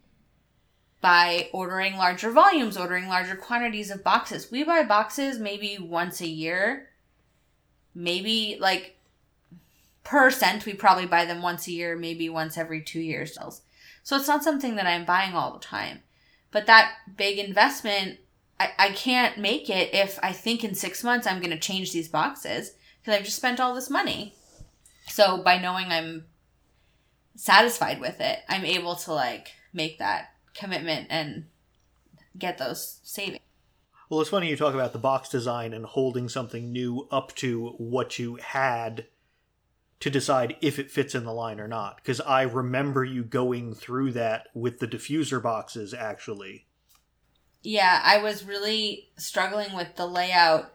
by 1.00 1.48
ordering 1.52 1.96
larger 1.96 2.30
volumes, 2.30 2.76
ordering 2.76 3.08
larger 3.08 3.36
quantities 3.36 3.90
of 3.90 4.04
boxes. 4.04 4.50
We 4.50 4.64
buy 4.64 4.82
boxes 4.82 5.38
maybe 5.38 5.78
once 5.78 6.20
a 6.20 6.28
year. 6.28 6.89
Maybe 7.94 8.56
like 8.60 8.98
per 10.04 10.30
cent, 10.30 10.66
we 10.66 10.74
probably 10.74 11.06
buy 11.06 11.24
them 11.24 11.42
once 11.42 11.66
a 11.66 11.72
year, 11.72 11.96
maybe 11.96 12.28
once 12.28 12.58
every 12.58 12.82
two 12.82 13.00
years. 13.00 13.36
So 14.02 14.16
it's 14.16 14.28
not 14.28 14.44
something 14.44 14.76
that 14.76 14.86
I'm 14.86 15.04
buying 15.04 15.34
all 15.34 15.52
the 15.52 15.60
time. 15.60 16.00
But 16.50 16.66
that 16.66 16.92
big 17.16 17.38
investment, 17.38 18.18
I, 18.58 18.70
I 18.78 18.90
can't 18.90 19.38
make 19.38 19.70
it 19.70 19.94
if 19.94 20.18
I 20.22 20.32
think 20.32 20.64
in 20.64 20.74
six 20.74 21.04
months 21.04 21.26
I'm 21.26 21.40
going 21.40 21.50
to 21.50 21.58
change 21.58 21.92
these 21.92 22.08
boxes 22.08 22.72
because 23.00 23.18
I've 23.18 23.24
just 23.24 23.36
spent 23.36 23.60
all 23.60 23.74
this 23.74 23.90
money. 23.90 24.34
So 25.08 25.42
by 25.42 25.58
knowing 25.58 25.86
I'm 25.86 26.24
satisfied 27.36 28.00
with 28.00 28.20
it, 28.20 28.40
I'm 28.48 28.64
able 28.64 28.96
to 28.96 29.12
like 29.12 29.52
make 29.72 29.98
that 29.98 30.34
commitment 30.54 31.06
and 31.10 31.46
get 32.38 32.58
those 32.58 33.00
savings. 33.02 33.40
Well, 34.10 34.20
it's 34.20 34.30
funny 34.30 34.50
you 34.50 34.56
talk 34.56 34.74
about 34.74 34.92
the 34.92 34.98
box 34.98 35.28
design 35.28 35.72
and 35.72 35.86
holding 35.86 36.28
something 36.28 36.72
new 36.72 37.06
up 37.12 37.32
to 37.36 37.68
what 37.78 38.18
you 38.18 38.40
had 38.42 39.06
to 40.00 40.10
decide 40.10 40.56
if 40.60 40.80
it 40.80 40.90
fits 40.90 41.14
in 41.14 41.24
the 41.24 41.32
line 41.32 41.60
or 41.60 41.68
not. 41.68 41.98
Because 41.98 42.20
I 42.20 42.42
remember 42.42 43.04
you 43.04 43.22
going 43.22 43.72
through 43.72 44.10
that 44.12 44.48
with 44.52 44.80
the 44.80 44.88
diffuser 44.88 45.40
boxes, 45.40 45.94
actually. 45.94 46.66
Yeah, 47.62 48.00
I 48.02 48.20
was 48.20 48.44
really 48.44 49.10
struggling 49.16 49.76
with 49.76 49.94
the 49.94 50.06
layout 50.06 50.74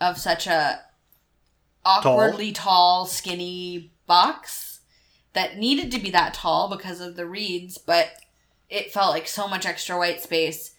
of 0.00 0.18
such 0.18 0.48
a 0.48 0.80
awkwardly 1.84 2.50
tall, 2.50 3.04
tall 3.04 3.06
skinny 3.06 3.92
box 4.08 4.80
that 5.34 5.56
needed 5.56 5.92
to 5.92 6.00
be 6.00 6.10
that 6.10 6.34
tall 6.34 6.68
because 6.68 7.00
of 7.00 7.14
the 7.14 7.26
reeds, 7.26 7.78
but 7.78 8.08
it 8.68 8.92
felt 8.92 9.12
like 9.12 9.28
so 9.28 9.46
much 9.46 9.64
extra 9.64 9.96
white 9.96 10.20
space. 10.20 10.72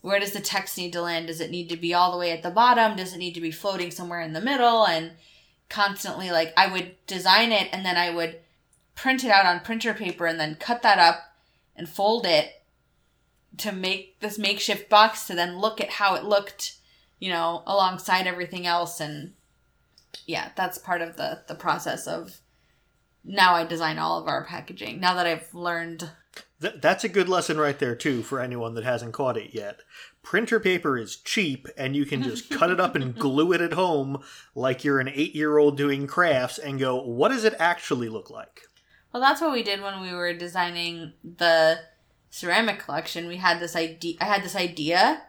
Where 0.00 0.20
does 0.20 0.32
the 0.32 0.40
text 0.40 0.78
need 0.78 0.92
to 0.92 1.02
land? 1.02 1.26
Does 1.26 1.40
it 1.40 1.50
need 1.50 1.68
to 1.70 1.76
be 1.76 1.92
all 1.92 2.12
the 2.12 2.18
way 2.18 2.30
at 2.30 2.42
the 2.42 2.50
bottom? 2.50 2.96
Does 2.96 3.14
it 3.14 3.18
need 3.18 3.34
to 3.34 3.40
be 3.40 3.50
floating 3.50 3.90
somewhere 3.90 4.20
in 4.20 4.32
the 4.32 4.40
middle? 4.40 4.86
And 4.86 5.12
constantly 5.68 6.30
like 6.30 6.52
I 6.56 6.66
would 6.66 6.94
design 7.06 7.52
it 7.52 7.68
and 7.72 7.84
then 7.84 7.96
I 7.96 8.10
would 8.10 8.40
print 8.94 9.24
it 9.24 9.30
out 9.30 9.46
on 9.46 9.60
printer 9.60 9.94
paper 9.94 10.26
and 10.26 10.40
then 10.40 10.56
cut 10.56 10.82
that 10.82 10.98
up 10.98 11.34
and 11.76 11.88
fold 11.88 12.26
it 12.26 12.62
to 13.58 13.72
make 13.72 14.20
this 14.20 14.38
makeshift 14.38 14.88
box 14.88 15.26
to 15.26 15.34
then 15.34 15.58
look 15.58 15.80
at 15.80 15.90
how 15.90 16.14
it 16.14 16.24
looked, 16.24 16.76
you 17.18 17.28
know, 17.28 17.62
alongside 17.66 18.26
everything 18.26 18.66
else 18.66 19.00
and 19.00 19.34
yeah, 20.26 20.50
that's 20.56 20.78
part 20.78 21.02
of 21.02 21.16
the 21.16 21.42
the 21.48 21.54
process 21.54 22.06
of 22.06 22.40
now 23.24 23.54
I 23.54 23.64
design 23.64 23.98
all 23.98 24.18
of 24.18 24.26
our 24.26 24.44
packaging. 24.44 25.00
Now 25.00 25.14
that 25.14 25.26
I've 25.26 25.52
learned 25.54 26.08
Th- 26.60 26.74
that's 26.80 27.04
a 27.04 27.08
good 27.08 27.28
lesson 27.28 27.58
right 27.58 27.78
there 27.78 27.94
too 27.94 28.22
for 28.22 28.40
anyone 28.40 28.74
that 28.74 28.84
hasn't 28.84 29.12
caught 29.12 29.36
it 29.36 29.54
yet 29.54 29.80
printer 30.28 30.60
paper 30.60 30.98
is 30.98 31.16
cheap 31.16 31.66
and 31.74 31.96
you 31.96 32.04
can 32.04 32.22
just 32.22 32.50
cut 32.50 32.70
it 32.70 32.78
up 32.78 32.94
and 32.94 33.14
glue 33.18 33.50
it 33.52 33.62
at 33.62 33.72
home 33.72 34.22
like 34.54 34.84
you're 34.84 35.00
an 35.00 35.08
eight 35.14 35.34
year 35.34 35.56
old 35.56 35.74
doing 35.74 36.06
crafts 36.06 36.58
and 36.58 36.78
go, 36.78 37.02
what 37.02 37.30
does 37.30 37.44
it 37.44 37.54
actually 37.58 38.10
look 38.10 38.28
like? 38.28 38.60
Well, 39.10 39.22
that's 39.22 39.40
what 39.40 39.52
we 39.52 39.62
did 39.62 39.80
when 39.80 40.02
we 40.02 40.12
were 40.12 40.34
designing 40.34 41.14
the 41.24 41.78
ceramic 42.28 42.80
collection. 42.80 43.26
We 43.26 43.36
had 43.36 43.58
this 43.58 43.74
idea, 43.74 44.16
I 44.20 44.26
had 44.26 44.42
this 44.42 44.54
idea 44.54 45.22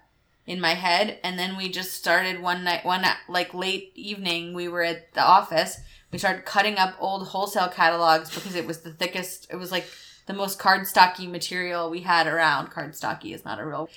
in 0.46 0.60
my 0.60 0.74
head, 0.74 1.18
and 1.24 1.40
then 1.40 1.56
we 1.56 1.70
just 1.70 1.94
started 1.94 2.42
one 2.42 2.66
night, 2.66 2.84
one 2.84 3.06
like 3.30 3.54
late 3.54 3.94
evening, 3.96 4.54
we 4.54 4.68
were 4.68 4.84
at 4.84 5.14
the 5.14 5.24
office. 5.24 5.78
We 6.12 6.18
started 6.18 6.44
cutting 6.44 6.78
up 6.78 6.96
old 7.00 7.30
wholesale 7.30 7.70
catalogs 7.70 8.36
because 8.36 8.56
it 8.56 8.68
was 8.68 8.82
the 8.82 8.92
thickest, 8.92 9.48
it 9.50 9.56
was 9.56 9.72
like 9.72 9.86
the 10.30 10.36
most 10.36 10.60
cardstocky 10.60 11.30
material 11.30 11.90
we 11.90 12.02
had 12.02 12.28
around. 12.28 12.70
Cardstocky 12.70 13.34
is 13.34 13.44
not 13.44 13.60
a 13.60 13.66
real 13.66 13.90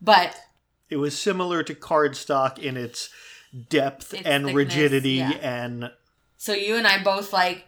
but 0.00 0.40
it 0.88 0.96
was 0.96 1.16
similar 1.16 1.62
to 1.62 1.74
cardstock 1.74 2.58
in 2.58 2.78
its 2.78 3.10
depth 3.68 4.14
its 4.14 4.26
and 4.26 4.46
thickness, 4.46 4.54
rigidity 4.54 5.10
yeah. 5.12 5.30
and 5.42 5.90
so 6.38 6.54
you 6.54 6.76
and 6.76 6.86
I 6.86 7.02
both 7.02 7.32
like 7.32 7.66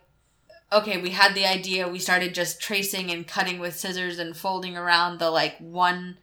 okay, 0.72 1.00
we 1.00 1.10
had 1.10 1.34
the 1.34 1.46
idea, 1.46 1.88
we 1.88 1.98
started 1.98 2.34
just 2.34 2.60
tracing 2.60 3.10
and 3.10 3.26
cutting 3.26 3.58
with 3.58 3.74
scissors 3.74 4.18
and 4.18 4.36
folding 4.36 4.76
around 4.76 5.18
the 5.18 5.30
like 5.30 5.56
one 5.58 6.18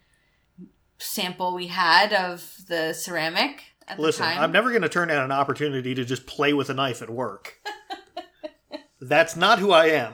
sample 0.99 1.53
we 1.53 1.67
had 1.67 2.13
of 2.13 2.57
the 2.67 2.93
ceramic 2.93 3.63
at 3.87 3.99
Listen, 3.99 4.25
the 4.25 4.33
time. 4.33 4.43
I'm 4.43 4.51
never 4.51 4.69
going 4.69 4.81
to 4.81 4.89
turn 4.89 5.07
down 5.09 5.23
an 5.23 5.31
opportunity 5.31 5.93
to 5.95 6.05
just 6.05 6.25
play 6.25 6.53
with 6.53 6.69
a 6.69 6.73
knife 6.73 7.01
at 7.01 7.09
work. 7.09 7.59
That's 9.01 9.35
not 9.35 9.59
who 9.59 9.71
I 9.71 9.87
am. 9.87 10.13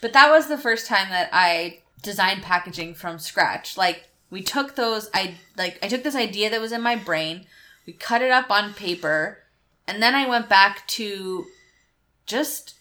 But 0.00 0.12
that 0.12 0.30
was 0.30 0.48
the 0.48 0.58
first 0.58 0.86
time 0.86 1.10
that 1.10 1.28
I 1.32 1.80
designed 2.02 2.42
packaging 2.42 2.94
from 2.94 3.18
scratch. 3.18 3.76
Like 3.76 4.08
we 4.30 4.42
took 4.42 4.76
those 4.76 5.10
I 5.12 5.34
like 5.56 5.78
I 5.82 5.88
took 5.88 6.02
this 6.02 6.14
idea 6.14 6.50
that 6.50 6.60
was 6.60 6.72
in 6.72 6.82
my 6.82 6.96
brain, 6.96 7.46
we 7.86 7.92
cut 7.92 8.22
it 8.22 8.30
up 8.30 8.50
on 8.50 8.74
paper, 8.74 9.38
and 9.86 10.02
then 10.02 10.14
I 10.14 10.28
went 10.28 10.48
back 10.48 10.86
to 10.88 11.46
just 12.26 12.74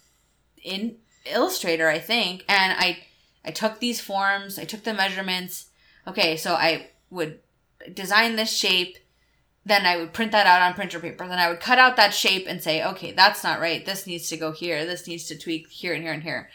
in 0.64 0.98
Illustrator, 1.26 1.90
I 1.90 2.00
think, 2.00 2.46
and 2.48 2.74
I 2.78 3.00
I 3.44 3.52
took 3.52 3.80
these 3.80 4.02
forms, 4.02 4.58
I 4.58 4.66
took 4.66 4.84
the 4.84 4.94
measurements. 4.94 5.68
Okay, 6.08 6.38
so 6.38 6.54
I 6.54 6.88
would 7.10 7.40
design 7.94 8.36
this 8.36 8.56
shape, 8.56 8.98
then 9.66 9.86
I 9.86 9.98
would 9.98 10.14
print 10.14 10.32
that 10.32 10.48
out 10.48 10.62
on 10.62 10.74
printer 10.74 11.00
paper. 11.00 11.28
Then 11.28 11.40
I 11.40 11.50
would 11.50 11.60
cut 11.60 11.80
out 11.80 11.96
that 11.96 12.14
shape 12.14 12.46
and 12.48 12.62
say, 12.62 12.84
okay, 12.84 13.12
that's 13.12 13.44
not 13.44 13.60
right. 13.60 13.86
This 13.86 14.08
needs 14.08 14.30
to 14.30 14.38
go 14.38 14.52
here. 14.52 14.86
This 14.86 15.08
needs 15.08 15.26
to 15.26 15.38
tweak 15.38 15.70
here 15.70 15.94
and 15.94 16.04
here 16.04 16.14
and 16.14 16.24
here. 16.24 16.50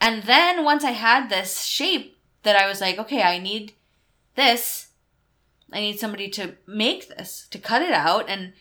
And 0.00 0.24
then 0.24 0.64
once 0.64 0.84
I 0.84 0.92
had 0.92 1.28
this 1.28 1.62
shape 1.64 2.18
that 2.42 2.56
I 2.56 2.66
was 2.66 2.80
like, 2.80 2.98
okay, 2.98 3.22
I 3.22 3.38
need 3.38 3.72
this, 4.34 4.88
I 5.72 5.80
need 5.80 5.98
somebody 5.98 6.28
to 6.30 6.54
make 6.66 7.08
this, 7.08 7.46
to 7.50 7.58
cut 7.58 7.82
it 7.82 7.92
out 7.92 8.28
and 8.28 8.52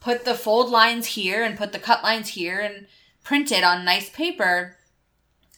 put 0.00 0.24
the 0.24 0.34
fold 0.34 0.70
lines 0.70 1.06
here 1.08 1.42
and 1.42 1.58
put 1.58 1.72
the 1.72 1.78
cut 1.78 2.02
lines 2.02 2.30
here 2.30 2.60
and 2.60 2.86
print 3.22 3.50
it 3.50 3.64
on 3.64 3.84
nice 3.84 4.10
paper. 4.10 4.76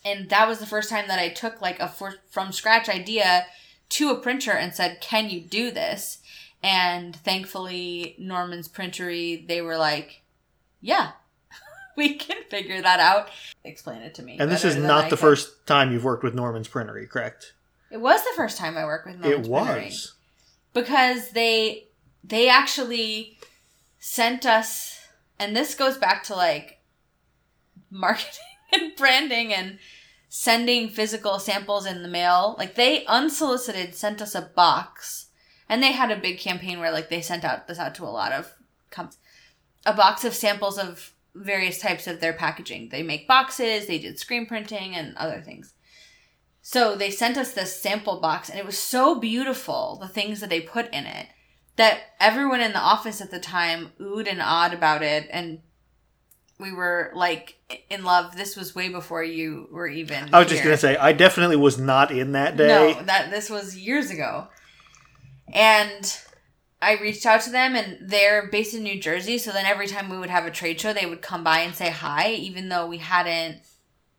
And 0.04 0.28
that 0.30 0.48
was 0.48 0.58
the 0.58 0.66
first 0.66 0.88
time 0.88 1.08
that 1.08 1.18
I 1.18 1.28
took 1.28 1.60
like 1.60 1.80
a 1.80 1.88
for, 1.88 2.14
from 2.30 2.52
scratch 2.52 2.88
idea 2.88 3.46
to 3.88 4.10
a 4.10 4.18
printer 4.20 4.52
and 4.52 4.72
said, 4.72 5.00
"Can 5.00 5.30
you 5.30 5.40
do 5.40 5.70
this?" 5.70 6.18
And 6.62 7.14
thankfully, 7.14 8.14
Norman's 8.18 8.68
Printery, 8.68 9.46
they 9.46 9.60
were 9.60 9.76
like, 9.76 10.22
"Yeah." 10.80 11.12
we 12.08 12.14
can 12.14 12.38
figure 12.50 12.80
that 12.82 13.00
out. 13.00 13.28
Explain 13.64 14.02
it 14.02 14.14
to 14.16 14.22
me. 14.22 14.36
And 14.38 14.50
this 14.50 14.64
is 14.64 14.76
not 14.76 15.06
I 15.06 15.08
the 15.08 15.16
can. 15.16 15.26
first 15.26 15.66
time 15.66 15.92
you've 15.92 16.04
worked 16.04 16.22
with 16.24 16.34
Norman's 16.34 16.68
Printery, 16.68 17.08
correct? 17.08 17.54
It 17.90 18.00
was 18.00 18.22
the 18.22 18.32
first 18.36 18.58
time 18.58 18.76
I 18.76 18.84
worked 18.84 19.06
with 19.06 19.18
Norman's 19.18 19.46
it 19.46 19.50
was. 19.50 19.66
Printery. 19.68 20.08
because 20.74 21.30
they 21.30 21.86
they 22.22 22.48
actually 22.48 23.38
sent 23.98 24.44
us 24.44 25.00
and 25.38 25.54
this 25.56 25.74
goes 25.74 25.96
back 25.96 26.22
to 26.24 26.34
like 26.34 26.80
marketing 27.90 28.32
and 28.72 28.96
branding 28.96 29.52
and 29.54 29.78
sending 30.28 30.88
physical 30.88 31.38
samples 31.38 31.86
in 31.86 32.02
the 32.02 32.08
mail 32.08 32.56
like 32.58 32.74
they 32.74 33.06
unsolicited 33.06 33.94
sent 33.94 34.20
us 34.20 34.34
a 34.34 34.42
box 34.42 35.26
and 35.68 35.82
they 35.82 35.92
had 35.92 36.10
a 36.10 36.16
big 36.16 36.38
campaign 36.38 36.78
where 36.78 36.92
like 36.92 37.08
they 37.08 37.22
sent 37.22 37.44
out 37.44 37.68
this 37.68 37.78
out 37.78 37.94
to 37.94 38.04
a 38.04 38.06
lot 38.06 38.32
of 38.32 38.52
companies 38.90 39.18
a 39.86 39.92
box 39.94 40.24
of 40.24 40.34
samples 40.34 40.78
of 40.78 41.12
various 41.36 41.78
types 41.78 42.06
of 42.06 42.20
their 42.20 42.32
packaging 42.32 42.88
they 42.90 43.02
make 43.02 43.28
boxes 43.28 43.86
they 43.86 43.98
did 43.98 44.18
screen 44.18 44.46
printing 44.46 44.94
and 44.94 45.16
other 45.16 45.40
things 45.40 45.74
so 46.68 46.96
they 46.96 47.12
sent 47.12 47.36
us 47.38 47.52
this 47.52 47.80
sample 47.80 48.18
box, 48.20 48.48
and 48.48 48.58
it 48.58 48.66
was 48.66 48.76
so 48.76 49.20
beautiful, 49.20 49.98
the 50.00 50.08
things 50.08 50.40
that 50.40 50.50
they 50.50 50.60
put 50.60 50.92
in 50.92 51.06
it, 51.06 51.28
that 51.76 52.00
everyone 52.18 52.60
in 52.60 52.72
the 52.72 52.80
office 52.80 53.20
at 53.20 53.30
the 53.30 53.38
time 53.38 53.92
oohed 54.00 54.28
and 54.28 54.42
awed 54.42 54.74
about 54.74 55.00
it. 55.00 55.28
And 55.30 55.60
we 56.58 56.72
were 56.72 57.12
like 57.14 57.54
in 57.88 58.02
love. 58.02 58.36
This 58.36 58.56
was 58.56 58.74
way 58.74 58.88
before 58.88 59.22
you 59.22 59.68
were 59.70 59.86
even. 59.86 60.34
I 60.34 60.40
was 60.40 60.48
just 60.48 60.64
going 60.64 60.74
to 60.74 60.80
say, 60.80 60.96
I 60.96 61.12
definitely 61.12 61.54
was 61.54 61.78
not 61.78 62.10
in 62.10 62.32
that 62.32 62.56
day. 62.56 62.66
No, 62.66 63.00
that 63.04 63.30
this 63.30 63.48
was 63.48 63.76
years 63.76 64.10
ago. 64.10 64.48
And 65.54 66.18
I 66.80 66.96
reached 67.00 67.24
out 67.24 67.40
to 67.42 67.50
them 67.50 67.74
and 67.74 67.98
they're 68.00 68.48
based 68.48 68.74
in 68.74 68.82
New 68.82 69.00
Jersey, 69.00 69.38
so 69.38 69.50
then 69.50 69.64
every 69.64 69.86
time 69.86 70.08
we 70.08 70.18
would 70.18 70.30
have 70.30 70.44
a 70.44 70.50
trade 70.50 70.80
show, 70.80 70.92
they 70.92 71.06
would 71.06 71.22
come 71.22 71.42
by 71.42 71.60
and 71.60 71.74
say 71.74 71.90
hi, 71.90 72.32
even 72.32 72.68
though 72.68 72.86
we 72.86 72.98
hadn't 72.98 73.60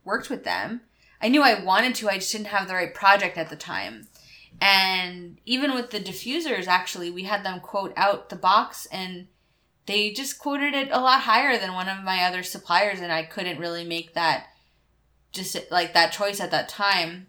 worked 0.03 0.29
with 0.29 0.43
them. 0.43 0.81
I 1.21 1.29
knew 1.29 1.43
I 1.43 1.63
wanted 1.63 1.95
to, 1.95 2.09
I 2.09 2.15
just 2.15 2.31
didn't 2.31 2.47
have 2.47 2.67
the 2.67 2.73
right 2.73 2.93
project 2.93 3.37
at 3.37 3.49
the 3.49 3.55
time. 3.55 4.07
And 4.59 5.37
even 5.45 5.75
with 5.75 5.91
the 5.91 5.99
diffusers, 5.99 6.67
actually, 6.67 7.11
we 7.11 7.23
had 7.23 7.43
them 7.43 7.59
quote 7.59 7.93
out 7.95 8.29
the 8.29 8.35
box 8.35 8.87
and 8.91 9.27
they 9.87 10.11
just 10.11 10.37
quoted 10.37 10.73
it 10.73 10.89
a 10.91 10.99
lot 10.99 11.21
higher 11.21 11.57
than 11.57 11.73
one 11.73 11.87
of 11.87 12.03
my 12.03 12.23
other 12.23 12.43
suppliers, 12.43 12.99
and 12.99 13.11
I 13.11 13.23
couldn't 13.23 13.59
really 13.59 13.85
make 13.85 14.13
that 14.13 14.47
just 15.31 15.57
like 15.71 15.93
that 15.93 16.11
choice 16.11 16.41
at 16.41 16.51
that 16.51 16.67
time. 16.67 17.27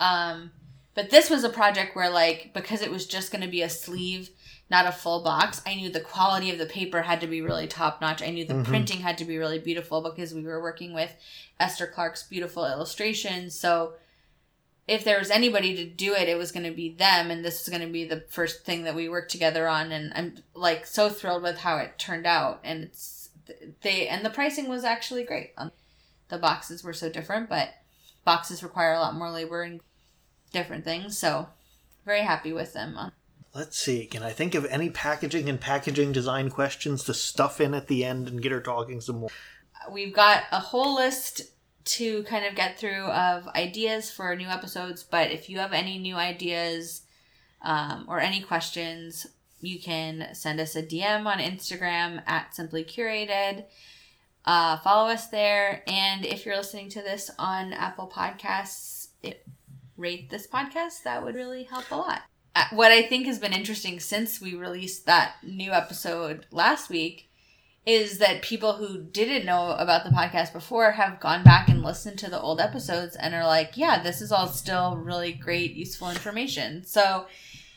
Um, 0.00 0.50
but 0.94 1.10
this 1.10 1.30
was 1.30 1.44
a 1.44 1.48
project 1.48 1.96
where, 1.96 2.10
like, 2.10 2.52
because 2.54 2.82
it 2.82 2.90
was 2.90 3.06
just 3.06 3.32
going 3.32 3.42
to 3.42 3.50
be 3.50 3.62
a 3.62 3.68
sleeve, 3.68 4.30
not 4.70 4.86
a 4.86 4.92
full 4.92 5.22
box, 5.22 5.60
I 5.66 5.74
knew 5.74 5.90
the 5.90 6.00
quality 6.00 6.50
of 6.50 6.58
the 6.58 6.66
paper 6.66 7.02
had 7.02 7.20
to 7.20 7.26
be 7.26 7.42
really 7.42 7.66
top 7.66 8.00
notch. 8.00 8.22
I 8.22 8.30
knew 8.30 8.44
the 8.44 8.54
Mhm. 8.54 8.64
printing 8.64 9.00
had 9.00 9.18
to 9.18 9.24
be 9.24 9.36
really 9.38 9.58
beautiful 9.58 10.00
because 10.00 10.32
we 10.32 10.42
were 10.42 10.62
working 10.62 10.94
with 10.94 11.14
Esther 11.60 11.86
Clark's 11.86 12.22
beautiful 12.22 12.64
illustrations. 12.64 13.58
So 13.58 13.94
if 14.86 15.02
there 15.02 15.18
was 15.18 15.30
anybody 15.30 15.74
to 15.76 15.84
do 15.84 16.14
it, 16.14 16.28
it 16.28 16.36
was 16.36 16.52
going 16.52 16.66
to 16.66 16.70
be 16.70 16.90
them, 16.90 17.30
and 17.30 17.44
this 17.44 17.60
was 17.60 17.68
going 17.68 17.86
to 17.86 17.92
be 17.92 18.04
the 18.04 18.24
first 18.28 18.64
thing 18.64 18.84
that 18.84 18.94
we 18.94 19.08
worked 19.08 19.30
together 19.30 19.66
on. 19.66 19.92
And 19.92 20.12
I'm 20.14 20.36
like 20.54 20.86
so 20.86 21.08
thrilled 21.08 21.42
with 21.42 21.58
how 21.58 21.78
it 21.78 21.98
turned 21.98 22.26
out, 22.26 22.60
and 22.62 22.84
it's 22.84 23.30
they 23.82 24.08
and 24.08 24.24
the 24.24 24.30
pricing 24.30 24.68
was 24.68 24.84
actually 24.84 25.24
great. 25.24 25.52
Um, 25.56 25.72
the 26.28 26.38
boxes 26.38 26.82
were 26.84 26.92
so 26.92 27.08
different, 27.08 27.48
but 27.48 27.70
boxes 28.24 28.62
require 28.62 28.94
a 28.94 29.00
lot 29.00 29.14
more 29.14 29.30
labor 29.30 29.62
and 29.62 29.80
different 30.54 30.84
things. 30.84 31.18
So 31.18 31.48
very 32.06 32.22
happy 32.22 32.52
with 32.52 32.72
them. 32.72 32.96
Uh, 32.96 33.10
Let's 33.54 33.78
see. 33.78 34.06
Can 34.06 34.22
I 34.22 34.30
think 34.30 34.54
of 34.54 34.64
any 34.66 34.90
packaging 34.90 35.48
and 35.48 35.60
packaging 35.60 36.10
design 36.12 36.50
questions 36.50 37.04
to 37.04 37.14
stuff 37.14 37.60
in 37.60 37.72
at 37.72 37.86
the 37.86 38.04
end 38.04 38.26
and 38.26 38.42
get 38.42 38.50
her 38.50 38.60
talking 38.60 39.00
some 39.00 39.20
more? 39.20 39.30
We've 39.92 40.14
got 40.14 40.44
a 40.50 40.58
whole 40.58 40.96
list 40.96 41.42
to 41.84 42.22
kind 42.24 42.46
of 42.46 42.56
get 42.56 42.78
through 42.78 43.04
of 43.04 43.46
ideas 43.48 44.10
for 44.10 44.34
new 44.34 44.48
episodes, 44.48 45.04
but 45.04 45.30
if 45.30 45.48
you 45.48 45.58
have 45.58 45.72
any 45.72 45.98
new 45.98 46.16
ideas 46.16 47.02
um, 47.62 48.06
or 48.08 48.18
any 48.18 48.40
questions, 48.40 49.26
you 49.60 49.78
can 49.80 50.34
send 50.34 50.60
us 50.60 50.74
a 50.74 50.82
DM 50.82 51.26
on 51.26 51.38
Instagram 51.38 52.22
at 52.26 52.54
Simply 52.54 52.84
Curated. 52.84 53.64
Uh, 54.44 54.78
follow 54.78 55.08
us 55.10 55.28
there, 55.28 55.82
and 55.86 56.26
if 56.26 56.44
you're 56.44 56.56
listening 56.56 56.90
to 56.90 57.02
this 57.02 57.30
on 57.38 57.72
Apple 57.72 58.10
Podcasts, 58.14 59.08
it, 59.22 59.46
rate 59.96 60.30
this 60.30 60.46
podcast. 60.46 61.02
That 61.04 61.24
would 61.24 61.34
really 61.34 61.64
help 61.64 61.90
a 61.90 61.96
lot. 61.96 62.22
Uh, 62.54 62.64
What 62.72 62.92
I 62.92 63.02
think 63.02 63.26
has 63.26 63.38
been 63.38 63.52
interesting 63.52 64.00
since 64.00 64.40
we 64.40 64.54
released 64.54 65.06
that 65.06 65.36
new 65.42 65.72
episode 65.72 66.46
last 66.50 66.88
week 66.90 67.28
is 67.86 68.18
that 68.18 68.42
people 68.42 68.74
who 68.74 69.02
didn't 69.02 69.44
know 69.44 69.72
about 69.72 70.04
the 70.04 70.10
podcast 70.10 70.52
before 70.52 70.92
have 70.92 71.20
gone 71.20 71.44
back 71.44 71.68
and 71.68 71.82
listened 71.82 72.18
to 72.18 72.30
the 72.30 72.40
old 72.40 72.60
episodes 72.60 73.14
and 73.14 73.34
are 73.34 73.44
like, 73.44 73.76
yeah, 73.76 74.02
this 74.02 74.22
is 74.22 74.32
all 74.32 74.46
still 74.46 74.96
really 74.96 75.32
great, 75.32 75.74
useful 75.74 76.08
information. 76.08 76.82
So 76.84 77.26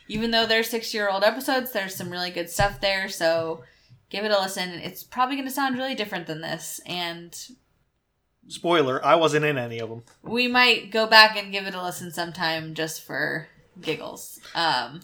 even 0.07 0.31
though 0.31 0.45
they're 0.45 0.63
six 0.63 0.93
year 0.93 1.09
old 1.09 1.23
episodes, 1.23 1.71
there's 1.71 1.95
some 1.95 2.09
really 2.09 2.31
good 2.31 2.49
stuff 2.49 2.79
there. 2.79 3.09
So 3.09 3.63
give 4.09 4.23
it 4.23 4.31
a 4.31 4.39
listen. 4.39 4.69
It's 4.69 5.03
probably 5.03 5.35
going 5.35 5.47
to 5.47 5.53
sound 5.53 5.77
really 5.77 5.95
different 5.95 6.27
than 6.27 6.39
this. 6.39 6.79
And 6.85 7.37
Spoiler, 8.49 9.03
I 9.05 9.15
wasn't 9.15 9.45
in 9.45 9.57
any 9.57 9.79
of 9.79 9.89
them. 9.89 10.03
we 10.23 10.47
might 10.47 10.89
go 10.91 11.05
back 11.07 11.35
and 11.35 11.51
give 11.51 11.65
it 11.67 11.75
a 11.75 11.83
listen 11.83 12.11
sometime 12.11 12.73
just 12.73 13.01
for 13.03 13.47
giggles. 13.81 14.39
Um, 14.55 15.01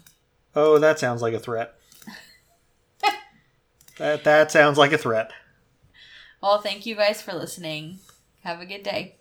Oh, 0.56 0.78
that 0.80 1.00
sounds 1.00 1.22
like 1.22 1.34
a 1.34 1.40
threat. 1.40 1.76
that 3.98 4.24
that 4.24 4.52
sounds 4.52 4.78
like 4.78 4.92
a 4.94 4.98
threat. 4.98 5.32
well, 6.42 6.60
thank 6.62 6.86
you 6.86 6.96
guys 6.96 7.22
for 7.22 7.34
listening. 7.34 8.00
Have 8.44 8.60
a 8.60 8.66
good 8.66 8.84
day. 8.84 9.16